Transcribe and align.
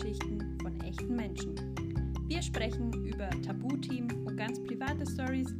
Geschichten 0.00 0.56
von 0.62 0.80
echten 0.82 1.16
Menschen. 1.16 1.54
Wir 2.28 2.40
sprechen 2.40 2.92
über 3.04 3.28
Tabuthemen 3.42 4.24
und 4.26 4.36
ganz 4.36 4.62
private 4.62 5.04
Stories, 5.04 5.52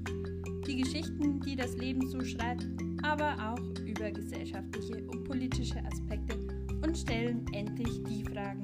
die 0.64 0.76
Geschichten, 0.76 1.40
die 1.40 1.56
das 1.56 1.76
Leben 1.76 2.08
so 2.08 2.22
schreibt, 2.22 2.64
aber 3.02 3.34
auch 3.52 3.80
über 3.84 4.12
gesellschaftliche 4.12 5.04
und 5.08 5.24
politische 5.24 5.84
Aspekte 5.84 6.36
und 6.84 6.96
stellen 6.96 7.46
endlich 7.52 8.00
die 8.04 8.22
Fragen, 8.22 8.62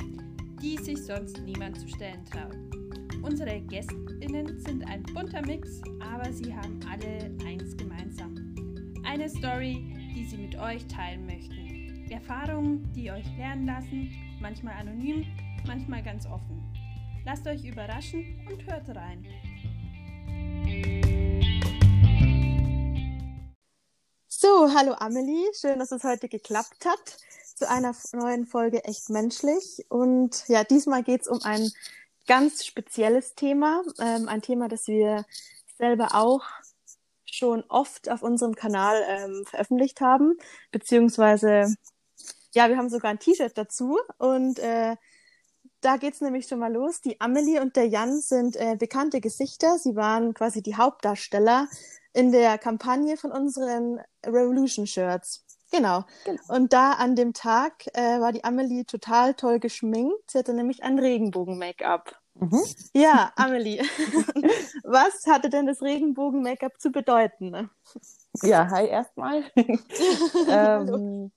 die 0.62 0.76
sich 0.76 1.02
sonst 1.02 1.42
niemand 1.42 1.80
zu 1.80 1.88
stellen 1.88 2.24
traut. 2.24 2.56
Unsere 3.22 3.60
GästInnen 3.62 4.60
sind 4.60 4.86
ein 4.86 5.02
bunter 5.02 5.44
Mix, 5.44 5.82
aber 5.98 6.32
sie 6.32 6.54
haben 6.54 6.78
alle 6.88 7.32
eins 7.44 7.76
gemeinsam. 7.76 8.36
Eine 9.02 9.28
Story, 9.28 9.84
die 10.14 10.24
sie 10.24 10.36
mit 10.36 10.56
euch 10.56 10.86
teilen 10.86 11.26
möchten. 11.26 12.10
Erfahrungen, 12.10 12.88
die 12.92 13.10
euch 13.10 13.26
lernen 13.36 13.66
lassen, 13.66 14.10
manchmal 14.40 14.74
anonym, 14.74 15.24
manchmal 15.66 16.02
ganz 16.02 16.26
offen. 16.26 16.62
Lasst 17.24 17.46
euch 17.46 17.64
überraschen 17.64 18.46
und 18.50 18.64
hört 18.70 18.88
rein. 18.94 19.24
So, 24.28 24.74
hallo 24.74 24.94
Amelie, 24.98 25.46
schön, 25.58 25.78
dass 25.78 25.90
es 25.90 26.04
heute 26.04 26.28
geklappt 26.28 26.84
hat 26.84 27.18
zu 27.54 27.68
einer 27.68 27.94
neuen 28.12 28.46
Folge 28.46 28.84
Echt 28.84 29.08
Menschlich. 29.08 29.86
Und 29.88 30.46
ja, 30.48 30.64
diesmal 30.64 31.02
geht 31.02 31.22
es 31.22 31.28
um 31.28 31.40
ein 31.42 31.70
ganz 32.26 32.64
spezielles 32.64 33.34
Thema, 33.34 33.82
ähm, 34.00 34.28
ein 34.28 34.42
Thema, 34.42 34.68
das 34.68 34.86
wir 34.86 35.24
selber 35.78 36.14
auch 36.14 36.42
schon 37.24 37.64
oft 37.68 38.10
auf 38.10 38.22
unserem 38.22 38.54
Kanal 38.54 39.02
ähm, 39.08 39.44
veröffentlicht 39.46 40.00
haben, 40.00 40.36
beziehungsweise 40.70 41.74
ja, 42.54 42.68
wir 42.68 42.76
haben 42.76 42.88
sogar 42.88 43.10
ein 43.10 43.18
T-Shirt 43.18 43.56
dazu 43.58 43.98
und 44.18 44.58
äh, 44.60 44.96
da 45.84 45.96
geht's 45.96 46.20
nämlich 46.20 46.46
schon 46.46 46.58
mal 46.58 46.72
los. 46.72 47.00
Die 47.00 47.20
Amelie 47.20 47.60
und 47.60 47.76
der 47.76 47.86
Jan 47.86 48.20
sind 48.20 48.56
äh, 48.56 48.76
bekannte 48.78 49.20
Gesichter. 49.20 49.78
Sie 49.78 49.96
waren 49.96 50.34
quasi 50.34 50.62
die 50.62 50.76
Hauptdarsteller 50.76 51.68
in 52.12 52.32
der 52.32 52.58
Kampagne 52.58 53.16
von 53.16 53.32
unseren 53.32 54.00
Revolution 54.24 54.86
Shirts. 54.86 55.44
Genau. 55.70 56.04
genau. 56.24 56.40
Und 56.48 56.72
da 56.72 56.92
an 56.92 57.16
dem 57.16 57.32
Tag 57.32 57.86
äh, 57.94 58.20
war 58.20 58.32
die 58.32 58.44
Amelie 58.44 58.84
total 58.84 59.34
toll 59.34 59.58
geschminkt. 59.58 60.30
Sie 60.30 60.38
hatte 60.38 60.54
nämlich 60.54 60.82
ein 60.84 60.98
Regenbogen-Make-up. 60.98 62.16
Mhm. 62.34 62.62
Ja, 62.94 63.32
Amelie, 63.36 63.82
was 64.84 65.26
hatte 65.26 65.50
denn 65.50 65.66
das 65.66 65.82
Regenbogen-Make-up 65.82 66.80
zu 66.80 66.90
bedeuten? 66.90 67.70
Ja, 68.42 68.68
hi 68.70 68.86
erstmal. 68.86 69.44
ähm, 70.48 71.30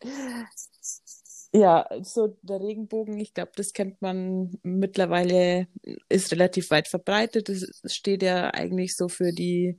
ja, 1.57 1.87
so 2.01 2.37
der 2.41 2.61
Regenbogen, 2.61 3.19
ich 3.19 3.33
glaube, 3.33 3.51
das 3.55 3.73
kennt 3.73 4.01
man 4.01 4.57
mittlerweile, 4.63 5.67
ist 6.09 6.31
relativ 6.31 6.69
weit 6.71 6.87
verbreitet. 6.87 7.49
Das 7.49 7.65
steht 7.85 8.23
ja 8.23 8.53
eigentlich 8.53 8.95
so 8.95 9.07
für 9.07 9.31
die 9.31 9.77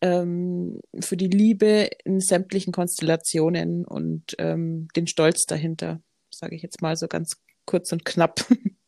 ähm, 0.00 0.80
für 1.00 1.16
die 1.16 1.28
Liebe 1.28 1.90
in 2.04 2.20
sämtlichen 2.20 2.72
Konstellationen 2.72 3.84
und 3.84 4.34
ähm, 4.38 4.88
den 4.96 5.06
Stolz 5.06 5.44
dahinter, 5.46 6.00
sage 6.30 6.56
ich 6.56 6.62
jetzt 6.62 6.80
mal 6.80 6.96
so 6.96 7.06
ganz 7.06 7.42
kurz 7.66 7.92
und 7.92 8.04
knapp. 8.04 8.40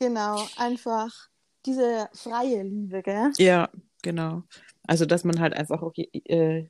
Genau, 0.00 0.44
einfach 0.56 1.30
diese 1.64 2.08
freie 2.12 2.62
Liebe, 2.62 3.00
gell? 3.02 3.30
Ja, 3.38 3.70
genau. 4.02 4.42
Also, 4.86 5.06
dass 5.06 5.24
man 5.24 5.40
halt 5.40 5.54
einfach 5.54 5.82
auch 5.82 5.94
äh, 5.96 6.68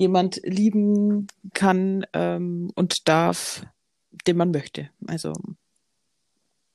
jemand 0.00 0.40
lieben 0.44 1.26
kann 1.52 2.06
ähm, 2.14 2.72
und 2.74 3.06
darf, 3.06 3.66
den 4.26 4.38
man 4.38 4.50
möchte. 4.50 4.88
Also, 5.06 5.34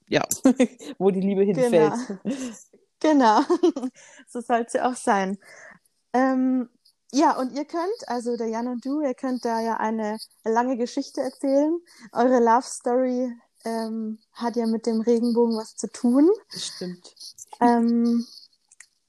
ja, 0.07 0.23
wo 0.99 1.09
die 1.09 1.21
Liebe 1.21 1.41
hinfällt. 1.41 1.93
Genau. 3.01 3.41
Genau, 3.41 3.41
so 4.27 4.41
soll 4.41 4.63
es 4.67 4.73
ja 4.73 4.89
auch 4.89 4.95
sein. 4.95 5.37
Ähm, 6.13 6.69
ja, 7.11 7.37
und 7.37 7.51
ihr 7.53 7.65
könnt, 7.65 8.07
also 8.07 8.37
der 8.37 8.47
Jan 8.47 8.67
und 8.67 8.85
du, 8.85 9.01
ihr 9.01 9.15
könnt 9.15 9.43
da 9.43 9.59
ja 9.59 9.77
eine 9.77 10.17
lange 10.43 10.77
Geschichte 10.77 11.21
erzählen. 11.21 11.79
Eure 12.13 12.39
Love 12.39 12.63
Story 12.63 13.31
ähm, 13.63 14.19
hat 14.33 14.55
ja 14.55 14.67
mit 14.67 14.85
dem 14.85 15.01
Regenbogen 15.01 15.57
was 15.57 15.75
zu 15.75 15.91
tun. 15.91 16.29
Stimmt. 16.49 17.15
Ähm, 17.59 18.25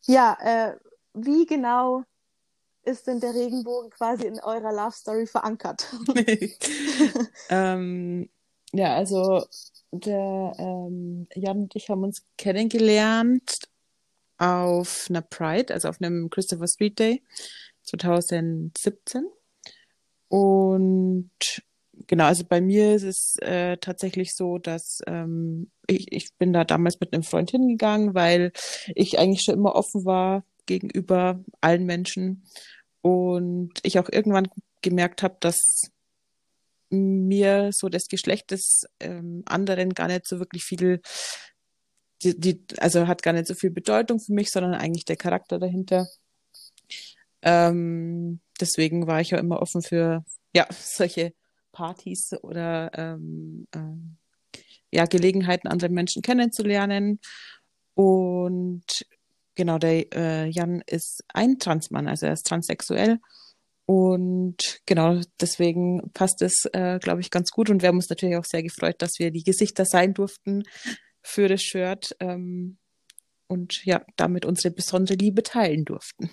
ja, 0.07 0.37
äh, 0.41 0.77
wie 1.15 1.47
genau 1.47 2.05
ist 2.87 3.07
denn 3.07 3.21
der 3.21 3.35
Regenbogen 3.35 3.91
quasi 3.91 4.27
in 4.27 4.41
eurer 4.41 4.73
Love 4.73 4.93
Story 4.93 5.27
verankert? 5.27 5.87
ähm, 7.51 8.31
ja, 8.73 8.95
also 8.95 9.45
der 9.91 10.53
ähm, 10.59 11.27
Jan 11.35 11.63
und 11.63 11.77
ich 11.77 11.89
haben 11.89 12.05
uns 12.05 12.25
kennengelernt 12.39 13.69
auf 14.39 15.07
einer 15.09 15.23
Pride, 15.23 15.73
also 15.75 15.89
auf 15.89 16.01
einem 16.01 16.31
Christopher 16.31 16.69
Street 16.69 16.99
Day 16.99 17.23
2017. 17.83 19.27
Und 20.29 21.31
genau, 22.07 22.25
also 22.25 22.45
bei 22.45 22.61
mir 22.61 22.95
ist 22.95 23.05
es 23.05 23.37
äh, 23.41 23.79
tatsächlich 23.79 24.35
so, 24.35 24.59
dass 24.59 25.01
ähm, 25.07 25.71
ich, 25.87 26.13
ich 26.13 26.35
bin 26.37 26.53
da 26.53 26.65
damals 26.65 27.01
mit 27.01 27.13
einem 27.13 27.23
Freund 27.23 27.51
hingegangen, 27.51 28.15
weil 28.15 28.53
ich 28.95 29.19
eigentlich 29.19 29.43
schon 29.43 29.55
immer 29.55 29.75
offen 29.75 30.05
war 30.05 30.45
gegenüber 30.67 31.43
allen 31.61 31.87
Menschen 31.87 32.45
und 33.07 33.71
ich 33.85 34.01
auch 34.01 34.09
irgendwann 34.11 34.49
gemerkt 34.83 35.23
habe, 35.23 35.37
dass 35.39 35.93
mir 36.91 37.71
so 37.73 37.89
das 37.89 38.09
Geschlecht 38.09 38.51
des 38.51 38.85
ähm, 38.99 39.45
anderen 39.47 39.95
gar 39.95 40.09
nicht 40.09 40.27
so 40.27 40.41
wirklich 40.41 40.65
viel 40.65 41.01
die, 42.25 42.39
die, 42.39 42.65
also 42.79 43.07
hat 43.07 43.23
gar 43.23 43.33
nicht 43.33 43.47
so 43.47 43.55
viel 43.55 43.71
Bedeutung 43.71 44.19
für 44.19 44.33
mich, 44.33 44.51
sondern 44.51 44.75
eigentlich 44.75 45.05
der 45.05 45.17
Charakter 45.17 45.61
dahinter. 45.61 46.09
Ähm, 47.43 48.41
deswegen 48.61 49.07
war 49.07 49.21
ich 49.21 49.31
ja 49.31 49.39
immer 49.39 49.63
offen 49.63 49.83
für 49.83 50.25
ja 50.53 50.67
solche 50.71 51.33
Partys 51.71 52.33
oder 52.43 52.91
ähm, 52.95 53.69
ähm, 53.73 54.17
ja 54.91 55.05
Gelegenheiten, 55.05 55.69
andere 55.69 55.91
Menschen 55.91 56.23
kennenzulernen. 56.23 57.21
Und 57.95 59.07
genau, 59.57 59.79
der 59.79 60.15
äh, 60.15 60.49
Jan 60.49 60.83
ist 60.87 61.25
ein 61.35 61.59
Transmann, 61.59 62.07
also 62.07 62.27
er 62.27 62.35
ist 62.35 62.47
transsexuell. 62.47 63.19
Und 63.87 64.81
genau, 64.85 65.21
deswegen 65.41 66.11
passt 66.13 66.43
es, 66.43 66.65
äh, 66.73 66.99
glaube 66.99 67.21
ich, 67.21 67.31
ganz 67.31 67.51
gut. 67.51 67.71
Und 67.71 67.83
wir 67.83 67.89
haben 67.89 67.97
uns 67.97 68.11
natürlich 68.11 68.37
auch 68.37 68.45
sehr 68.45 68.63
gefreut, 68.63 68.97
dass 68.99 69.19
wir 69.19 69.31
die 69.31 69.45
Gesichter 69.45 69.85
sein 69.85 70.13
durften 70.13 70.65
für 71.23 71.49
das 71.49 71.63
Shirt 71.63 72.17
ähm, 72.21 72.79
und 73.47 73.85
ja, 73.85 74.05
damit 74.17 74.45
unsere 74.45 74.75
besondere 74.75 75.17
Liebe 75.17 75.43
teilen 75.43 75.85
durften. 75.85 76.31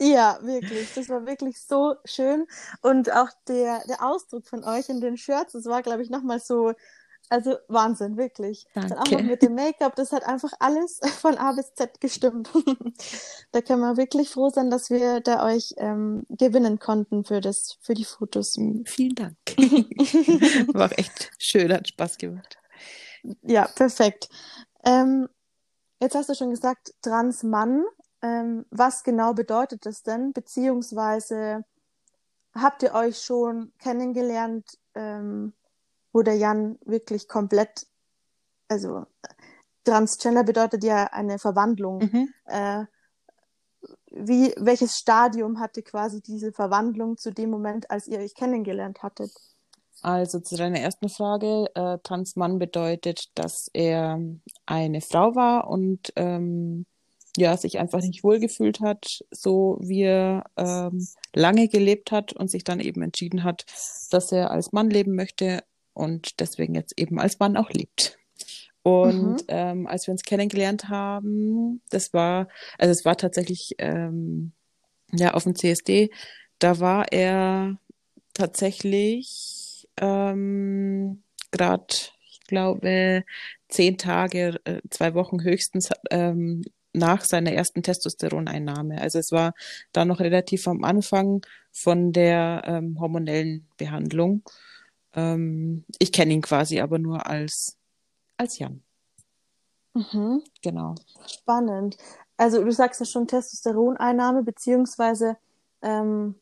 Ja, 0.00 0.40
wirklich. 0.42 0.92
Das 0.94 1.08
war 1.08 1.24
wirklich 1.26 1.60
so 1.60 1.94
schön. 2.04 2.46
Und 2.80 3.12
auch 3.12 3.28
der, 3.46 3.82
der 3.88 4.04
Ausdruck 4.04 4.48
von 4.48 4.64
euch 4.64 4.88
in 4.88 5.00
den 5.00 5.16
Shirts, 5.16 5.52
das 5.52 5.66
war, 5.66 5.82
glaube 5.82 6.02
ich, 6.02 6.10
nochmal 6.10 6.40
so, 6.40 6.72
also 7.32 7.56
Wahnsinn, 7.68 8.18
wirklich. 8.18 8.66
Danke. 8.74 8.90
Dann 8.90 8.98
auch 8.98 9.10
noch 9.10 9.22
mit 9.22 9.40
dem 9.40 9.54
Make-up, 9.54 9.96
das 9.96 10.12
hat 10.12 10.24
einfach 10.24 10.52
alles 10.60 11.00
von 11.20 11.38
A 11.38 11.52
bis 11.52 11.72
Z 11.72 11.98
gestimmt. 11.98 12.50
da 13.52 13.62
kann 13.62 13.80
man 13.80 13.96
wirklich 13.96 14.28
froh 14.28 14.50
sein, 14.50 14.68
dass 14.68 14.90
wir 14.90 15.20
da 15.20 15.46
euch 15.46 15.72
ähm, 15.78 16.26
gewinnen 16.28 16.78
konnten 16.78 17.24
für, 17.24 17.40
das, 17.40 17.78
für 17.80 17.94
die 17.94 18.04
Fotos. 18.04 18.58
Vielen 18.84 19.14
Dank. 19.14 19.36
war 20.74 20.92
echt 20.98 21.30
schön, 21.38 21.72
hat 21.72 21.88
Spaß 21.88 22.18
gemacht. 22.18 22.58
Ja, 23.40 23.66
perfekt. 23.66 24.28
Ähm, 24.84 25.26
jetzt 26.00 26.14
hast 26.14 26.28
du 26.28 26.34
schon 26.34 26.50
gesagt, 26.50 26.92
Transmann. 27.00 27.82
Ähm, 28.20 28.66
was 28.70 29.04
genau 29.04 29.32
bedeutet 29.32 29.86
das 29.86 30.02
denn? 30.02 30.34
Beziehungsweise 30.34 31.64
habt 32.54 32.82
ihr 32.82 32.92
euch 32.92 33.22
schon 33.22 33.72
kennengelernt, 33.78 34.78
ähm, 34.94 35.54
wo 36.12 36.22
der 36.22 36.36
Jan 36.36 36.78
wirklich 36.84 37.28
komplett, 37.28 37.86
also 38.68 39.06
Transgender 39.84 40.44
bedeutet 40.44 40.84
ja 40.84 41.04
eine 41.04 41.38
Verwandlung. 41.38 41.98
Mhm. 41.98 42.28
Äh, 42.46 42.84
wie, 44.10 44.54
welches 44.58 44.96
Stadium 44.96 45.58
hatte 45.58 45.82
quasi 45.82 46.20
diese 46.20 46.52
Verwandlung 46.52 47.16
zu 47.16 47.32
dem 47.32 47.50
Moment, 47.50 47.90
als 47.90 48.06
ihr 48.06 48.18
euch 48.18 48.34
kennengelernt 48.34 49.02
hattet? 49.02 49.32
Also 50.02 50.40
zu 50.40 50.56
deiner 50.56 50.80
ersten 50.80 51.08
Frage, 51.08 51.66
äh, 51.74 51.98
Transmann 52.02 52.58
bedeutet, 52.58 53.30
dass 53.34 53.68
er 53.72 54.20
eine 54.66 55.00
Frau 55.00 55.34
war 55.34 55.68
und 55.68 56.12
ähm, 56.16 56.86
ja, 57.36 57.56
sich 57.56 57.78
einfach 57.78 58.00
nicht 58.00 58.24
wohlgefühlt 58.24 58.80
hat, 58.80 59.20
so 59.30 59.78
wie 59.80 60.02
er 60.02 60.44
ähm, 60.56 61.06
lange 61.34 61.68
gelebt 61.68 62.12
hat 62.12 62.34
und 62.34 62.50
sich 62.50 62.64
dann 62.64 62.80
eben 62.80 63.00
entschieden 63.02 63.42
hat, 63.42 63.64
dass 64.10 64.32
er 64.32 64.50
als 64.50 64.72
Mann 64.72 64.90
leben 64.90 65.14
möchte 65.14 65.62
und 65.94 66.40
deswegen 66.40 66.74
jetzt 66.74 66.98
eben 66.98 67.18
als 67.18 67.38
Mann 67.38 67.56
auch 67.56 67.70
lebt. 67.70 68.18
Und 68.82 69.42
mhm. 69.42 69.44
ähm, 69.48 69.86
als 69.86 70.06
wir 70.06 70.12
uns 70.12 70.22
kennengelernt 70.22 70.88
haben, 70.88 71.82
das 71.90 72.12
war, 72.12 72.48
also 72.78 72.90
es 72.90 73.04
war 73.04 73.16
tatsächlich 73.16 73.76
ähm, 73.78 74.52
ja 75.12 75.34
auf 75.34 75.44
dem 75.44 75.54
CSD, 75.54 76.10
da 76.58 76.80
war 76.80 77.12
er 77.12 77.78
tatsächlich 78.34 79.88
ähm, 80.00 81.22
gerade, 81.52 81.86
ich 82.28 82.40
glaube, 82.46 83.24
zehn 83.68 83.98
Tage, 83.98 84.60
äh, 84.64 84.80
zwei 84.90 85.14
Wochen 85.14 85.42
höchstens 85.42 85.90
ähm, 86.10 86.62
nach 86.92 87.24
seiner 87.24 87.52
ersten 87.52 87.82
Testosteroneinnahme. 87.82 89.00
Also 89.00 89.18
es 89.18 89.32
war 89.32 89.54
da 89.92 90.04
noch 90.04 90.20
relativ 90.20 90.66
am 90.68 90.84
Anfang 90.84 91.42
von 91.70 92.12
der 92.12 92.62
ähm, 92.66 93.00
hormonellen 93.00 93.66
Behandlung. 93.76 94.42
Ähm, 95.14 95.84
ich 95.98 96.12
kenne 96.12 96.32
ihn 96.32 96.42
quasi 96.42 96.80
aber 96.80 96.98
nur 96.98 97.26
als, 97.26 97.76
als 98.36 98.58
Jan. 98.58 98.82
Mhm. 99.94 100.42
Genau. 100.62 100.94
Spannend. 101.26 101.96
Also 102.36 102.64
du 102.64 102.72
sagst 102.72 103.00
ja 103.00 103.06
schon 103.06 103.26
Testosteroneinnahme, 103.26 104.42
beziehungsweise 104.42 105.36
ähm, 105.82 106.36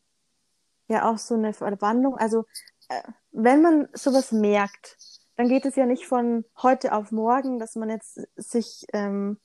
ja 0.88 1.10
auch 1.10 1.18
so 1.18 1.34
eine 1.34 1.52
Verwandlung. 1.52 2.16
Also 2.16 2.44
äh, 2.88 3.02
wenn 3.32 3.62
man 3.62 3.88
sowas 3.92 4.32
merkt, 4.32 4.96
dann 5.36 5.48
geht 5.48 5.64
es 5.64 5.76
ja 5.76 5.86
nicht 5.86 6.06
von 6.06 6.44
heute 6.62 6.92
auf 6.92 7.12
morgen, 7.12 7.58
dass 7.58 7.74
man 7.74 7.88
jetzt 7.88 8.20
sich 8.36 8.86
ähm, 8.92 9.38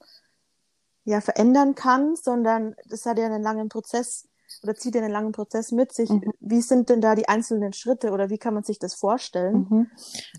ja 1.03 1.21
verändern 1.21 1.75
kann, 1.75 2.15
sondern 2.15 2.75
das 2.85 3.05
hat 3.05 3.17
ja 3.17 3.25
einen 3.25 3.43
langen 3.43 3.69
Prozess 3.69 4.27
oder 4.63 4.75
zieht 4.75 4.95
ja 4.95 5.01
einen 5.01 5.11
langen 5.11 5.31
Prozess 5.31 5.71
mit 5.71 5.93
sich. 5.93 6.09
Mhm. 6.09 6.31
Wie 6.39 6.61
sind 6.61 6.89
denn 6.89 7.01
da 7.01 7.15
die 7.15 7.27
einzelnen 7.27 7.73
Schritte 7.73 8.11
oder 8.11 8.29
wie 8.29 8.37
kann 8.37 8.53
man 8.53 8.63
sich 8.63 8.79
das 8.79 8.93
vorstellen? 8.93 9.67
Mhm. 9.69 9.87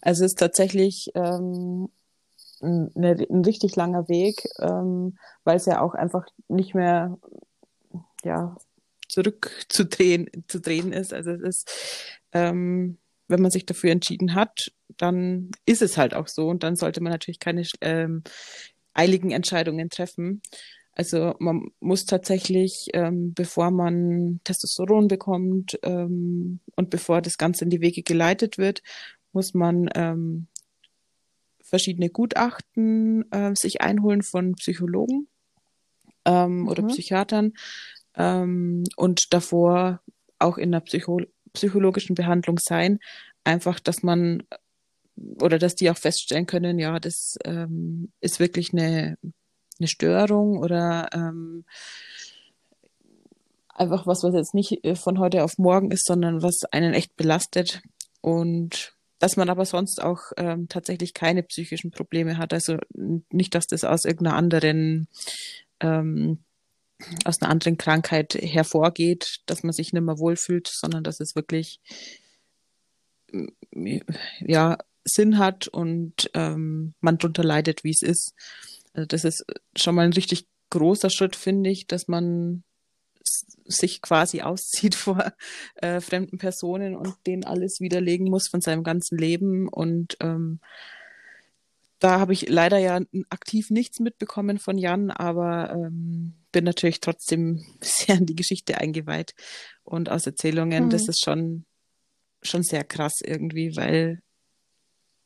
Also 0.03 0.25
es 0.25 0.33
ist 0.33 0.39
tatsächlich 0.39 1.11
ähm, 1.15 1.89
ein, 2.61 2.91
ein, 2.97 3.45
richtig 3.45 3.77
langer 3.77 4.09
Weg, 4.09 4.49
ähm, 4.61 5.19
weil 5.45 5.57
es 5.57 5.67
ja 5.67 5.81
auch 5.81 5.95
einfach 5.95 6.27
nicht 6.49 6.75
mehr 6.75 7.19
ja 8.25 8.57
zurückzudrehen 9.09 10.29
zu 10.49 10.61
drehen 10.61 10.93
ist. 10.93 11.13
Also 11.13 11.31
es 11.33 11.43
ist 11.43 11.71
ähm, 12.33 12.99
wenn 13.29 13.43
man 13.43 13.51
sich 13.51 13.67
dafür 13.67 13.91
entschieden 13.91 14.35
hat, 14.35 14.73
dann 14.97 15.51
ist 15.65 15.83
es 15.83 15.97
halt 15.97 16.15
auch 16.15 16.29
so 16.29 16.49
und 16.49 16.63
dann 16.63 16.77
sollte 16.77 17.03
man 17.03 17.13
natürlich 17.13 17.41
keine 17.41 17.65
ähm, 17.81 18.23
eiligen 18.95 19.31
Entscheidungen 19.31 19.91
treffen. 19.91 20.43
Also 20.97 21.35
man 21.39 21.71
muss 21.79 22.07
tatsächlich, 22.07 22.89
ähm, 22.95 23.35
bevor 23.35 23.71
man 23.71 24.41
Testosteron 24.45 25.09
bekommt 25.09 25.79
ähm, 25.83 26.61
und 26.75 26.89
bevor 26.89 27.21
das 27.21 27.37
Ganze 27.37 27.65
in 27.65 27.71
die 27.71 27.83
Wege 27.83 28.03
geleitet 28.03 28.57
wird, 28.57 28.83
muss 29.33 29.53
man 29.53 29.91
ähm, 29.95 30.49
verschiedene 31.63 32.09
Gutachten 32.09 33.31
äh, 33.31 33.53
sich 33.55 33.83
einholen 33.83 34.23
von 34.23 34.55
Psychologen 34.55 35.29
ähm, 36.25 36.61
mhm. 36.61 36.69
oder 36.69 36.83
Psychiatern 36.85 37.53
ähm, 38.15 38.85
und 38.97 39.35
davor 39.35 40.01
auch 40.39 40.57
in 40.57 40.73
der 40.73 40.81
Psycho 40.81 41.21
psychologischen 41.53 42.15
Behandlung 42.15 42.59
sein, 42.59 42.99
einfach, 43.45 43.81
dass 43.81 44.03
man 44.03 44.43
oder 45.41 45.59
dass 45.59 45.75
die 45.75 45.91
auch 45.91 45.97
feststellen 45.97 46.47
können, 46.47 46.79
ja, 46.79 46.99
das 47.01 47.39
ähm, 47.45 48.13
ist 48.21 48.41
wirklich 48.41 48.73
eine, 48.73 49.17
eine 49.79 49.89
Störung 49.89 50.59
oder 50.59 51.09
ähm, 51.13 51.65
einfach 53.69 54.07
was, 54.07 54.23
was 54.23 54.35
jetzt 54.35 54.55
nicht 54.55 54.85
äh, 54.85 54.97
von 54.97 55.19
heute 55.19 55.45
auf 55.45 55.59
morgen 55.59 55.91
ist, 55.91 56.07
sondern 56.07 56.43
was 56.43 56.65
einen 56.71 56.95
echt 56.95 57.17
belastet 57.17 57.83
und 58.21 58.95
dass 59.19 59.37
man 59.37 59.49
aber 59.49 59.65
sonst 59.65 60.03
auch 60.03 60.33
ähm, 60.37 60.69
tatsächlich 60.69 61.15
keine 61.15 61.43
psychischen 61.43 61.91
Probleme 61.91 62.37
hat. 62.37 62.53
Also 62.53 62.77
nicht, 62.95 63.55
dass 63.55 63.67
das 63.67 63.85
aus 63.85 64.05
irgendeiner 64.05 64.37
anderen 64.37 65.09
ähm, 65.81 66.41
aus 67.25 67.41
einer 67.41 67.51
anderen 67.51 67.77
Krankheit 67.77 68.35
hervorgeht, 68.35 69.41
dass 69.47 69.63
man 69.63 69.73
sich 69.73 69.93
nicht 69.93 70.03
mehr 70.03 70.19
wohlfühlt, 70.19 70.67
sondern 70.67 71.05
dass 71.05 71.21
es 71.21 71.35
wirklich 71.35 71.81
ja 74.41 74.79
Sinn 75.05 75.39
hat 75.39 75.69
und 75.69 76.31
ähm, 76.35 76.95
man 77.01 77.19
drunter 77.19 77.45
leidet, 77.45 77.85
wie 77.85 77.91
es 77.91 78.03
ist. 78.03 78.35
Also 78.97 79.07
das 79.07 79.25
ist 79.25 79.45
schon 79.77 79.95
mal 79.95 80.07
ein 80.07 80.13
richtig 80.13 80.47
großer 80.71 81.11
Schritt, 81.11 81.37
finde 81.37 81.71
ich, 81.71 81.87
dass 81.87 82.09
man 82.09 82.65
sich 83.67 84.01
quasi 84.01 84.43
auszieht 84.43 84.95
vor 84.95 85.33
äh, 85.77 86.01
fremden 86.01 86.39
Personen 86.39 86.97
und 86.97 87.15
denen 87.27 87.45
alles 87.45 87.81
widerlegen 87.81 88.29
muss 88.29 88.49
von 88.49 88.61
seinem 88.61 88.83
ganzen 88.83 89.19
Leben. 89.19 89.69
Und 89.69 90.17
ähm, 90.21 90.61
da 91.99 92.21
habe 92.21 92.33
ich 92.33 92.49
leider 92.49 92.79
ja 92.79 93.01
aktiv 93.31 93.71
nichts 93.71 94.01
mitbekommen 94.01 94.59
von 94.59 94.79
Jan, 94.79 95.11
aber 95.11 95.73
ähm, 95.73 96.35
bin 96.53 96.65
natürlich 96.65 97.01
trotzdem 97.01 97.65
sehr 97.81 98.17
in 98.17 98.27
die 98.27 98.37
Geschichte 98.37 98.79
eingeweiht 98.79 99.35
und 99.85 100.09
aus 100.09 100.27
Erzählungen. 100.27 100.87
Mhm. 100.87 100.91
Das 100.91 101.09
ist 101.09 101.23
schon, 101.23 101.67
schon 102.43 102.63
sehr 102.63 102.85
krass 102.85 103.15
irgendwie, 103.23 103.77
weil 103.77 104.21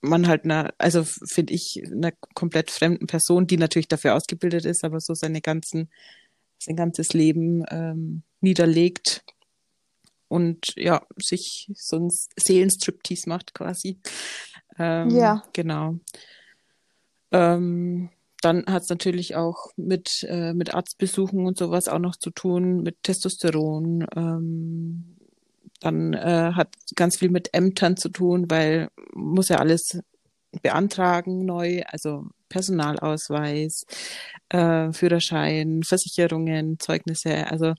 man 0.01 0.27
halt 0.27 0.45
einer, 0.45 0.73
also 0.79 1.05
finde 1.05 1.53
ich, 1.55 1.83
einer 1.85 2.13
komplett 2.35 2.71
fremden 2.71 3.07
Person, 3.07 3.47
die 3.47 3.57
natürlich 3.57 3.89
dafür 3.89 4.15
ausgebildet 4.15 4.65
ist, 4.65 4.85
aber 4.85 5.01
so 5.01 5.15
seine 5.15 5.41
ganzen, 5.41 5.91
sein 6.59 6.77
ganzes 6.77 7.13
Leben 7.13 7.65
ähm, 7.71 8.23
niederlegt 8.41 9.25
und 10.29 10.73
ja, 10.77 11.07
sich 11.17 11.71
so 11.75 11.97
ein 11.97 12.09
Seelenstriptease 12.37 13.29
macht 13.29 13.53
quasi. 13.53 13.99
Ähm, 14.79 15.11
ja. 15.11 15.43
Genau. 15.53 15.99
Ähm, 17.33 18.11
dann 18.41 18.65
hat 18.67 18.85
es 18.85 18.89
natürlich 18.89 19.37
auch 19.37 19.71
mit, 19.77 20.25
äh, 20.29 20.55
mit 20.55 20.73
Arztbesuchen 20.73 21.45
und 21.47 21.59
sowas 21.59 21.89
auch 21.89 21.99
noch 21.99 22.17
zu 22.17 22.31
tun, 22.31 22.83
mit 22.83 23.03
Testosteron. 23.03 24.07
Ähm, 24.17 25.17
dann 25.81 26.15
äh, 26.15 26.53
hat 26.55 26.75
ganz 26.95 27.19
viel 27.19 27.31
mit 27.31 27.51
Ämtern 27.53 27.97
zu 27.97 28.11
tun, 28.11 28.47
weil 28.49 28.89
muss 29.15 29.49
ja 29.49 29.59
alles 29.59 29.99
beantragen 30.63 31.45
neu, 31.45 31.83
also 31.87 32.27
Personalausweis, 32.49 33.85
äh, 34.49 34.93
Führerschein, 34.93 35.83
Versicherungen, 35.85 36.79
Zeugnisse. 36.79 37.47
Also 37.51 37.75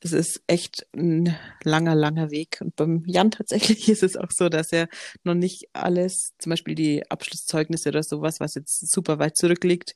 es 0.00 0.12
ist 0.12 0.42
echt 0.46 0.86
ein 0.94 1.36
langer, 1.64 1.94
langer 1.94 2.30
Weg. 2.30 2.58
Und 2.60 2.76
beim 2.76 3.02
Jan 3.06 3.30
tatsächlich 3.30 3.88
ist 3.88 4.02
es 4.02 4.16
auch 4.16 4.30
so, 4.30 4.48
dass 4.48 4.72
er 4.72 4.88
noch 5.24 5.34
nicht 5.34 5.68
alles, 5.72 6.32
zum 6.38 6.50
Beispiel 6.50 6.74
die 6.74 7.08
Abschlusszeugnisse 7.10 7.90
oder 7.90 8.02
sowas, 8.02 8.40
was 8.40 8.54
jetzt 8.54 8.90
super 8.92 9.18
weit 9.18 9.36
zurückliegt, 9.36 9.94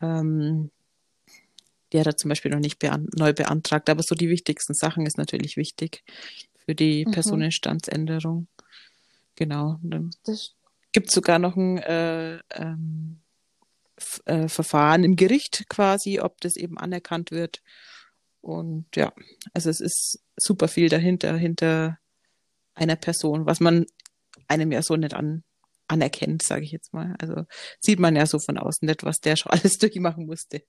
ähm, 0.00 0.70
die 1.92 2.00
hat 2.00 2.06
er 2.06 2.16
zum 2.16 2.28
Beispiel 2.28 2.50
noch 2.50 2.58
nicht 2.58 2.78
bean 2.78 3.08
neu 3.16 3.32
beantragt. 3.32 3.90
Aber 3.90 4.02
so 4.02 4.14
die 4.14 4.28
wichtigsten 4.28 4.74
Sachen 4.74 5.06
ist 5.06 5.18
natürlich 5.18 5.56
wichtig 5.56 6.02
für 6.64 6.74
die 6.74 7.04
mhm. 7.04 7.12
Personenstandsänderung. 7.12 8.48
Genau. 9.36 9.78
Gibt 10.92 11.10
sogar 11.10 11.38
noch 11.38 11.56
ein 11.56 11.78
äh, 11.78 12.38
ähm, 12.50 13.20
äh, 14.24 14.48
Verfahren 14.48 15.04
im 15.04 15.16
Gericht 15.16 15.64
quasi, 15.68 16.20
ob 16.20 16.40
das 16.40 16.56
eben 16.56 16.78
anerkannt 16.78 17.30
wird. 17.30 17.62
Und 18.40 18.86
ja, 18.96 19.12
also 19.54 19.70
es 19.70 19.80
ist 19.80 20.20
super 20.36 20.68
viel 20.68 20.88
dahinter, 20.88 21.36
hinter 21.36 21.98
einer 22.74 22.96
Person, 22.96 23.46
was 23.46 23.60
man 23.60 23.86
einem 24.48 24.72
ja 24.72 24.82
so 24.82 24.96
nicht 24.96 25.14
an, 25.14 25.44
anerkennt, 25.88 26.42
sage 26.42 26.64
ich 26.64 26.72
jetzt 26.72 26.92
mal. 26.92 27.14
Also 27.20 27.44
sieht 27.80 28.00
man 28.00 28.16
ja 28.16 28.26
so 28.26 28.38
von 28.38 28.58
außen 28.58 28.86
nicht, 28.86 29.04
was 29.04 29.20
der 29.20 29.36
schon 29.36 29.52
alles 29.52 29.78
durchmachen 29.78 30.26
musste. 30.26 30.62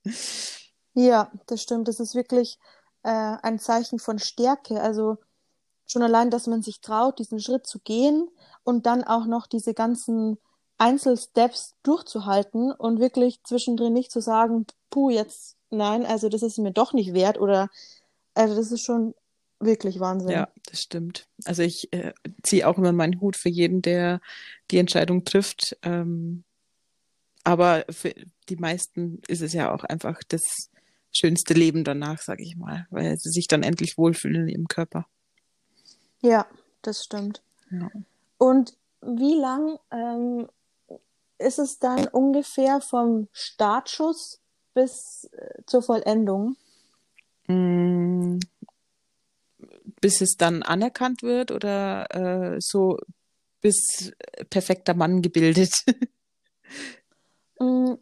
Ja, 0.94 1.30
das 1.46 1.62
stimmt. 1.62 1.88
Das 1.88 2.00
ist 2.00 2.14
wirklich 2.14 2.58
äh, 3.02 3.36
ein 3.42 3.58
Zeichen 3.58 3.98
von 3.98 4.18
Stärke. 4.18 4.80
Also 4.80 5.18
schon 5.86 6.02
allein, 6.02 6.30
dass 6.30 6.46
man 6.46 6.62
sich 6.62 6.80
traut, 6.80 7.18
diesen 7.18 7.40
Schritt 7.40 7.66
zu 7.66 7.78
gehen 7.80 8.28
und 8.62 8.86
dann 8.86 9.04
auch 9.04 9.26
noch 9.26 9.46
diese 9.46 9.74
ganzen 9.74 10.38
Einzelsteps 10.78 11.74
durchzuhalten 11.82 12.72
und 12.72 12.98
wirklich 12.98 13.42
zwischendrin 13.44 13.92
nicht 13.92 14.10
zu 14.10 14.20
sagen, 14.20 14.66
puh, 14.90 15.10
jetzt 15.10 15.56
nein, 15.70 16.06
also 16.06 16.28
das 16.28 16.42
ist 16.42 16.58
mir 16.58 16.72
doch 16.72 16.92
nicht 16.92 17.14
wert 17.14 17.38
oder 17.38 17.68
also 18.34 18.56
das 18.56 18.72
ist 18.72 18.82
schon 18.82 19.14
wirklich 19.60 20.00
Wahnsinn. 20.00 20.30
Ja, 20.30 20.48
das 20.66 20.80
stimmt. 20.80 21.26
Also 21.44 21.62
ich 21.62 21.92
äh, 21.92 22.12
ziehe 22.42 22.66
auch 22.68 22.78
immer 22.78 22.92
meinen 22.92 23.20
Hut 23.20 23.36
für 23.36 23.48
jeden, 23.48 23.82
der 23.82 24.20
die 24.70 24.78
Entscheidung 24.78 25.24
trifft. 25.24 25.76
Ähm, 25.82 26.44
aber 27.44 27.84
für 27.90 28.14
die 28.48 28.56
meisten 28.56 29.20
ist 29.28 29.42
es 29.42 29.52
ja 29.52 29.72
auch 29.72 29.84
einfach 29.84 30.22
das 30.26 30.70
schönste 31.16 31.54
Leben 31.54 31.84
danach, 31.84 32.20
sage 32.20 32.42
ich 32.42 32.56
mal, 32.56 32.86
weil 32.90 33.16
sie 33.18 33.30
sich 33.30 33.46
dann 33.46 33.62
endlich 33.62 33.96
wohlfühlen 33.96 34.42
in 34.42 34.48
ihrem 34.48 34.68
Körper. 34.68 35.06
Ja, 36.20 36.46
das 36.82 37.04
stimmt. 37.04 37.42
Ja. 37.70 37.90
Und 38.38 38.74
wie 39.00 39.34
lang 39.34 39.78
ähm, 39.90 40.48
ist 41.38 41.58
es 41.58 41.78
dann 41.78 42.08
ungefähr 42.08 42.80
vom 42.80 43.28
Startschuss 43.32 44.40
bis 44.72 45.28
äh, 45.32 45.62
zur 45.66 45.82
Vollendung? 45.82 46.56
Mm, 47.46 48.38
bis 50.00 50.20
es 50.20 50.36
dann 50.36 50.62
anerkannt 50.62 51.22
wird 51.22 51.50
oder 51.50 52.54
äh, 52.54 52.60
so 52.60 52.98
bis 53.60 54.12
perfekter 54.50 54.94
Mann 54.94 55.22
gebildet? 55.22 55.72
mm, 57.58 57.94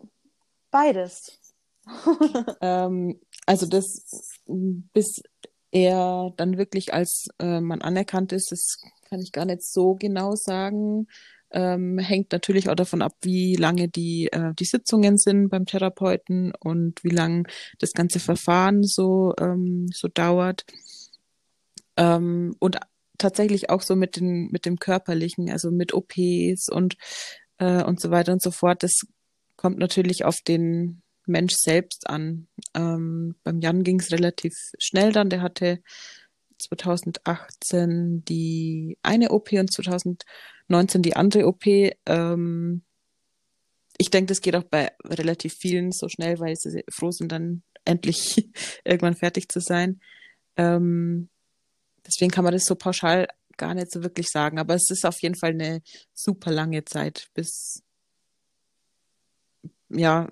beides. 0.70 1.41
ähm, 2.60 3.20
also 3.46 3.66
das 3.66 4.32
bis 4.46 5.22
er 5.70 6.32
dann 6.36 6.58
wirklich 6.58 6.92
als 6.92 7.28
äh, 7.38 7.60
Mann 7.60 7.82
anerkannt 7.82 8.32
ist, 8.32 8.52
das 8.52 8.78
kann 9.08 9.20
ich 9.20 9.32
gar 9.32 9.46
nicht 9.46 9.62
so 9.62 9.94
genau 9.94 10.34
sagen. 10.36 11.06
Ähm, 11.50 11.98
hängt 11.98 12.32
natürlich 12.32 12.68
auch 12.70 12.74
davon 12.74 13.02
ab, 13.02 13.12
wie 13.22 13.56
lange 13.56 13.88
die, 13.88 14.28
äh, 14.32 14.54
die 14.58 14.64
Sitzungen 14.64 15.18
sind 15.18 15.50
beim 15.50 15.66
Therapeuten 15.66 16.52
und 16.60 17.04
wie 17.04 17.10
lang 17.10 17.46
das 17.78 17.92
ganze 17.92 18.20
Verfahren 18.20 18.82
so, 18.82 19.34
ähm, 19.38 19.88
so 19.92 20.08
dauert. 20.08 20.64
Ähm, 21.98 22.54
und 22.58 22.78
tatsächlich 23.18 23.70
auch 23.70 23.82
so 23.82 23.96
mit, 23.96 24.16
den, 24.16 24.48
mit 24.50 24.64
dem 24.64 24.78
Körperlichen, 24.78 25.50
also 25.50 25.70
mit 25.70 25.92
OPs 25.92 26.68
und, 26.70 26.96
äh, 27.58 27.82
und 27.84 28.00
so 28.00 28.10
weiter 28.10 28.32
und 28.32 28.42
so 28.42 28.50
fort. 28.50 28.82
Das 28.82 29.02
kommt 29.56 29.78
natürlich 29.78 30.24
auf 30.24 30.40
den 30.40 31.02
Mensch 31.26 31.54
selbst 31.56 32.08
an. 32.08 32.48
Ähm, 32.74 33.36
beim 33.44 33.60
Jan 33.60 33.84
ging 33.84 34.00
es 34.00 34.12
relativ 34.12 34.54
schnell 34.78 35.12
dann. 35.12 35.30
Der 35.30 35.42
hatte 35.42 35.82
2018 36.58 38.24
die 38.24 38.98
eine 39.02 39.30
OP 39.30 39.52
und 39.52 39.72
2019 39.72 41.02
die 41.02 41.16
andere 41.16 41.46
OP. 41.46 41.66
Ähm, 41.66 42.82
ich 43.98 44.10
denke, 44.10 44.28
das 44.28 44.40
geht 44.40 44.56
auch 44.56 44.64
bei 44.64 44.92
relativ 45.04 45.54
vielen 45.54 45.92
so 45.92 46.08
schnell, 46.08 46.40
weil 46.40 46.56
sie 46.56 46.84
froh 46.90 47.10
sind, 47.10 47.30
dann 47.30 47.62
endlich 47.84 48.48
irgendwann 48.84 49.14
fertig 49.14 49.48
zu 49.48 49.60
sein. 49.60 50.00
Ähm, 50.56 51.28
deswegen 52.06 52.30
kann 52.30 52.44
man 52.44 52.52
das 52.52 52.64
so 52.64 52.74
pauschal 52.74 53.28
gar 53.56 53.74
nicht 53.74 53.92
so 53.92 54.02
wirklich 54.02 54.28
sagen. 54.28 54.58
Aber 54.58 54.74
es 54.74 54.90
ist 54.90 55.04
auf 55.04 55.20
jeden 55.22 55.36
Fall 55.36 55.50
eine 55.50 55.82
super 56.14 56.50
lange 56.50 56.84
Zeit, 56.84 57.28
bis 57.34 57.82
ja, 59.88 60.28